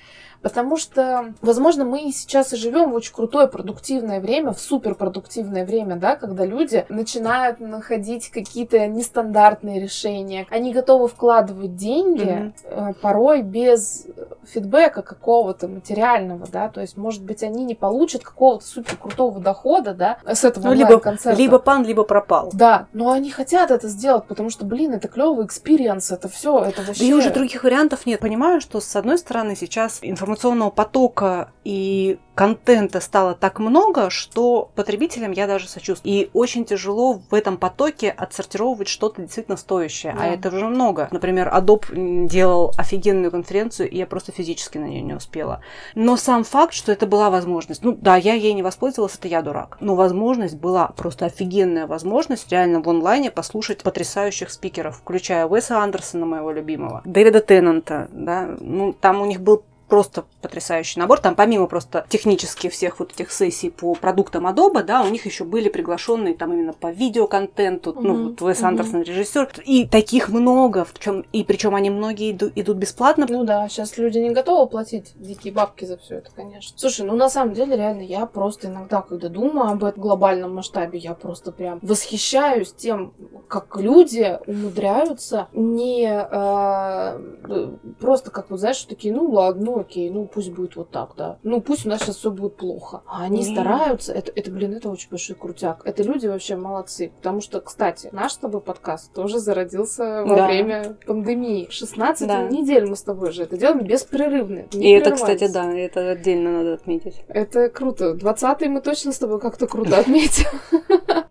Потому 0.48 0.78
что, 0.78 1.34
возможно, 1.42 1.84
мы 1.84 2.10
сейчас 2.14 2.54
и 2.54 2.56
живем 2.56 2.92
в 2.92 2.94
очень 2.94 3.14
крутое 3.14 3.48
продуктивное 3.48 4.22
время, 4.22 4.54
в 4.54 4.62
суперпродуктивное 4.62 5.66
время, 5.66 5.98
да, 5.98 6.16
когда 6.16 6.46
люди 6.46 6.86
начинают 6.88 7.60
находить 7.60 8.30
какие-то 8.30 8.88
нестандартные 8.88 9.82
решения. 9.82 10.48
Они 10.50 10.72
готовы 10.72 11.10
вкладывать 11.10 11.76
деньги 11.76 12.54
mm-hmm. 12.64 12.94
порой 13.02 13.42
без 13.42 14.06
фидбэка 14.54 15.02
какого-то 15.02 15.68
материального, 15.68 16.48
да, 16.50 16.70
то 16.70 16.80
есть, 16.80 16.96
может 16.96 17.24
быть, 17.24 17.44
они 17.44 17.66
не 17.66 17.76
получат 17.76 18.24
какого-то 18.24 18.66
супер 18.66 18.96
крутого 18.96 19.42
дохода, 19.42 19.94
да, 19.94 20.20
с 20.26 20.46
этого 20.46 20.68
ну, 20.68 20.74
либо, 20.74 20.98
концерта. 21.00 21.38
Либо 21.38 21.60
пан, 21.60 21.84
либо 21.84 22.04
пропал. 22.04 22.52
Да, 22.54 22.88
но 22.94 23.12
они 23.12 23.32
хотят 23.32 23.70
это 23.70 23.90
сделать, 23.90 24.24
потому 24.28 24.50
что, 24.50 24.64
блин, 24.64 24.94
это 24.94 25.10
клевый 25.10 25.46
experience, 25.46 26.10
это 26.12 26.30
все, 26.30 26.64
это 26.64 26.84
вообще... 26.84 27.04
Да 27.04 27.10
и 27.10 27.12
уже 27.12 27.32
других 27.32 27.66
вариантов 27.66 28.06
нет. 28.06 28.22
Понимаю, 28.22 28.62
что 28.62 28.80
с 28.80 28.96
одной 28.96 29.18
стороны 29.18 29.58
сейчас 29.58 30.00
информация 30.02 30.37
информационного 30.38 30.70
потока 30.70 31.52
и 31.64 32.20
контента 32.34 33.02
стало 33.02 33.34
так 33.34 33.60
много, 33.60 34.10
что 34.10 34.70
потребителям 34.76 35.32
я 35.32 35.48
даже 35.48 35.68
сочувствую. 35.68 36.14
И 36.14 36.30
очень 36.34 36.64
тяжело 36.66 37.20
в 37.30 37.34
этом 37.34 37.58
потоке 37.58 38.12
отсортировывать 38.12 38.88
что-то 38.88 39.22
действительно 39.24 39.58
стоящее. 39.58 40.14
А 40.14 40.16
Да. 40.16 40.24
А 40.24 40.28
это 40.28 40.50
уже 40.50 40.68
много. 40.68 41.08
Например, 41.12 41.52
Adobe 41.54 42.28
делал 42.28 42.74
офигенную 42.78 43.32
конференцию, 43.32 43.90
и 43.90 43.98
я 43.98 44.06
просто 44.06 44.32
физически 44.32 44.78
на 44.78 44.86
нее 44.86 45.02
не 45.02 45.16
успела. 45.16 45.62
Но 45.96 46.16
сам 46.16 46.44
факт, 46.44 46.74
что 46.74 46.92
это 46.92 47.08
была 47.08 47.30
возможность. 47.30 47.84
Ну 47.84 47.98
да, 48.00 48.16
я 48.16 48.34
ей 48.36 48.54
не 48.54 48.62
воспользовалась, 48.62 49.16
это 49.16 49.28
я 49.28 49.42
дурак. 49.42 49.78
Но 49.82 49.96
возможность 49.96 50.56
была 50.56 50.88
просто 50.96 51.26
офигенная 51.26 51.88
возможность 51.88 52.52
реально 52.52 52.82
в 52.82 52.90
онлайне 52.90 53.32
послушать 53.32 53.82
потрясающих 53.84 54.52
спикеров, 54.52 54.98
включая 54.98 55.48
Уэса 55.48 55.80
Андерсона, 55.80 56.26
моего 56.26 56.52
любимого, 56.52 57.02
Дэвида 57.04 57.42
Теннанта, 57.42 58.08
да. 58.12 58.56
Ну, 58.60 58.94
там 58.94 59.22
у 59.22 59.26
них 59.26 59.42
был 59.42 59.64
просто 59.88 60.26
потрясающий 60.42 61.00
набор. 61.00 61.20
Там 61.20 61.36
помимо 61.36 61.68
просто 61.68 62.06
технически 62.10 62.70
всех 62.70 63.00
вот 63.00 63.14
этих 63.14 63.32
сессий 63.32 63.70
по 63.70 63.94
продуктам 63.96 64.48
Adobe, 64.48 64.84
да, 64.84 65.02
у 65.04 65.10
них 65.10 65.26
еще 65.26 65.44
были 65.44 65.70
приглашенные 65.70 66.34
там 66.36 66.54
именно 66.54 66.74
по 66.74 66.92
видеоконтенту, 66.92 67.94
ну, 67.94 68.14
Мгм, 68.14 68.30
вот 68.30 68.42
Уэс. 68.42 68.64
Андерсон 68.64 69.02
режиссер. 69.04 69.50
И 69.66 69.88
таких 69.88 70.30
много, 70.30 70.86
в 70.86 70.98
чем 71.00 71.22
и 71.32 71.44
причем 71.44 71.76
они 71.76 71.90
многие 71.90 72.32
иду- 72.32 72.52
идут 72.56 72.78
бесплатно. 72.78 73.26
Ну 73.30 73.44
да, 73.44 73.68
сейчас 73.70 73.98
люди 73.98 74.18
не 74.18 74.32
готовы 74.32 74.68
платить 74.68 75.14
дикие 75.16 75.54
бабки 75.54 75.86
за 75.86 75.98
все 75.98 76.16
это, 76.16 76.32
конечно. 76.36 76.78
Слушай, 76.78 77.06
ну 77.06 77.16
на 77.16 77.30
самом 77.30 77.54
деле, 77.54 77.76
реально, 77.78 78.02
я 78.02 78.26
просто 78.26 78.68
иногда, 78.68 79.02
когда 79.02 79.30
думаю 79.30 79.72
об 79.72 79.84
этом 79.84 80.02
глобальном 80.02 80.54
масштабе, 80.56 81.00
я 81.00 81.14
просто 81.14 81.52
прям 81.52 81.80
восхищаюсь 81.82 82.74
тем, 82.74 83.14
как 83.48 83.78
люди 83.78 84.38
умудряются 84.46 85.48
не 85.54 86.08
э, 86.08 87.68
просто 88.00 88.32
как 88.32 88.50
вот, 88.50 88.60
знаешь, 88.60 88.82
такие, 88.84 89.14
ну 89.14 89.30
ладно, 89.30 89.77
ну 89.78 89.82
окей, 89.82 90.10
ну 90.10 90.26
пусть 90.26 90.50
будет 90.52 90.76
вот 90.76 90.90
так, 90.90 91.12
да. 91.16 91.38
Ну 91.44 91.62
пусть 91.62 91.86
у 91.86 91.90
нас 91.90 92.02
сейчас 92.02 92.18
все 92.18 92.32
будет 92.32 92.56
плохо. 92.58 93.02
А 93.06 93.24
они 93.24 93.40
Не. 93.40 93.44
стараются, 93.46 94.12
это, 94.12 94.32
это, 94.36 94.50
блин, 94.52 94.74
это 94.74 94.90
очень 94.90 95.10
большой 95.10 95.36
крутяк. 95.36 95.82
Это 95.86 96.02
люди 96.04 96.26
вообще 96.28 96.56
молодцы. 96.56 97.12
Потому 97.18 97.42
что, 97.42 97.62
кстати, 97.62 98.10
наш 98.12 98.34
с 98.34 98.38
тобой 98.38 98.62
подкаст 98.62 99.14
тоже 99.14 99.40
зародился 99.40 100.24
во 100.26 100.36
Да. 100.36 100.48
время 100.48 100.98
пандемии. 101.06 101.68
16 101.70 102.28
Да. 102.28 102.44
недель 102.48 102.88
мы 102.88 102.96
с 102.96 103.04
тобой 103.04 103.32
же 103.32 103.44
это 103.44 103.58
делаем 103.58 103.86
беспрерывно. 103.86 104.66
И 104.72 104.90
это, 104.90 105.12
кстати, 105.12 105.48
да, 105.52 105.72
это 105.72 106.12
отдельно 106.12 106.52
надо 106.52 106.74
отметить. 106.74 107.22
Это 107.28 107.70
круто. 107.70 108.14
20 108.16 108.68
мы 108.68 108.82
точно 108.82 109.12
с 109.12 109.20
тобой 109.20 109.40
как-то 109.40 109.68
круто 109.68 110.00
отметим. 110.00 110.48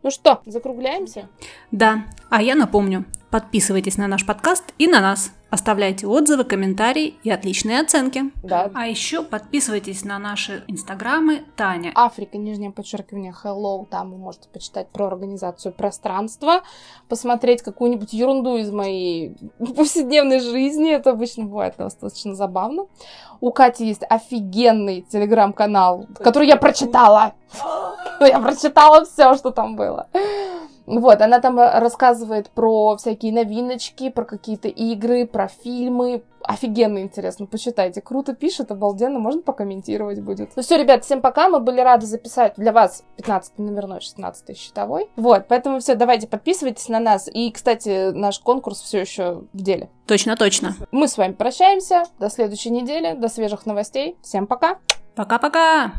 Ну 0.03 0.11
что, 0.11 0.41
закругляемся? 0.47 1.29
Да, 1.73 2.05
а 2.31 2.41
я 2.41 2.55
напомню, 2.55 3.05
подписывайтесь 3.37 3.99
на 3.99 4.07
наш 4.09 4.25
подкаст 4.25 4.65
и 4.79 4.87
на 4.87 5.03
нас. 5.03 5.31
Оставляйте 5.51 6.07
отзывы, 6.07 6.45
комментарии 6.45 7.17
и 7.23 7.31
отличные 7.31 7.81
оценки. 7.83 8.33
Да. 8.43 8.71
А 8.73 8.87
еще 8.87 9.23
подписывайтесь 9.23 10.07
на 10.07 10.19
наши 10.19 10.65
инстаграмы 10.69 11.43
Таня. 11.55 11.93
Африка, 11.95 12.39
нижнее 12.39 12.71
подчеркивание, 12.71 13.35
hello, 13.45 13.87
там 13.91 14.13
вы 14.13 14.17
можете 14.17 14.49
почитать 14.49 14.89
про 14.89 15.09
организацию 15.09 15.73
пространства, 15.75 16.63
посмотреть 17.11 17.61
какую-нибудь 17.61 18.15
ерунду 18.15 18.57
из 18.57 18.71
моей 18.71 19.37
повседневной 19.59 20.41
жизни, 20.41 20.95
это 20.95 21.11
обычно 21.11 21.45
бывает 21.45 21.75
достаточно 21.77 22.35
забавно. 22.35 22.87
У 23.43 23.53
Кати 23.53 23.87
есть 23.87 24.03
офигенный 24.09 25.03
телеграм-канал, 25.03 26.07
который 26.15 26.49
я 26.49 26.57
прочитала. 26.57 27.35
Я 28.19 28.41
прочитала 28.41 29.05
все, 29.05 29.35
что 29.35 29.51
там 29.51 29.77
было. 29.77 30.07
Вот, 30.87 31.21
она 31.21 31.41
там 31.41 31.59
э, 31.59 31.79
рассказывает 31.81 32.51
про 32.51 32.97
всякие 32.97 33.33
новиночки, 33.33 34.09
про 34.09 34.25
какие-то 34.25 34.69
игры, 34.69 35.27
про 35.27 35.49
фильмы. 35.49 36.23
Офигенно 36.43 37.01
интересно, 37.01 37.47
почитайте. 37.47 38.01
Круто 38.01 38.35
пишет, 38.35 38.71
обалденно, 38.71 39.19
можно 39.19 39.43
покомментировать 39.43 40.21
будет. 40.21 40.51
Ну 40.55 40.63
все, 40.63 40.79
ребят, 40.79 41.05
всем 41.05 41.21
пока, 41.21 41.49
мы 41.49 41.59
были 41.59 41.81
рады 41.81 42.07
записать 42.07 42.55
для 42.57 42.73
вас 42.73 43.03
15 43.17 43.59
номерной, 43.59 44.01
16 44.01 44.57
счетовой. 44.57 45.11
Вот, 45.17 45.47
поэтому 45.49 45.81
все, 45.81 45.97
давайте 45.97 46.29
подписывайтесь 46.29 46.89
на 46.89 47.01
нас. 47.01 47.29
И, 47.33 47.51
кстати, 47.51 48.13
наш 48.13 48.39
конкурс 48.39 48.81
все 48.81 49.01
еще 49.01 49.43
в 49.53 49.61
деле. 49.61 49.91
Точно-точно. 50.07 50.77
Мы 50.93 51.09
с 51.09 51.19
вами 51.19 51.33
прощаемся, 51.33 52.05
до 52.21 52.31
следующей 52.31 52.71
недели, 52.71 53.15
до 53.15 53.29
свежих 53.29 53.67
новостей. 53.67 54.17
Всем 54.23 54.47
пока! 54.47 54.79
Пока-пока! 55.17 55.93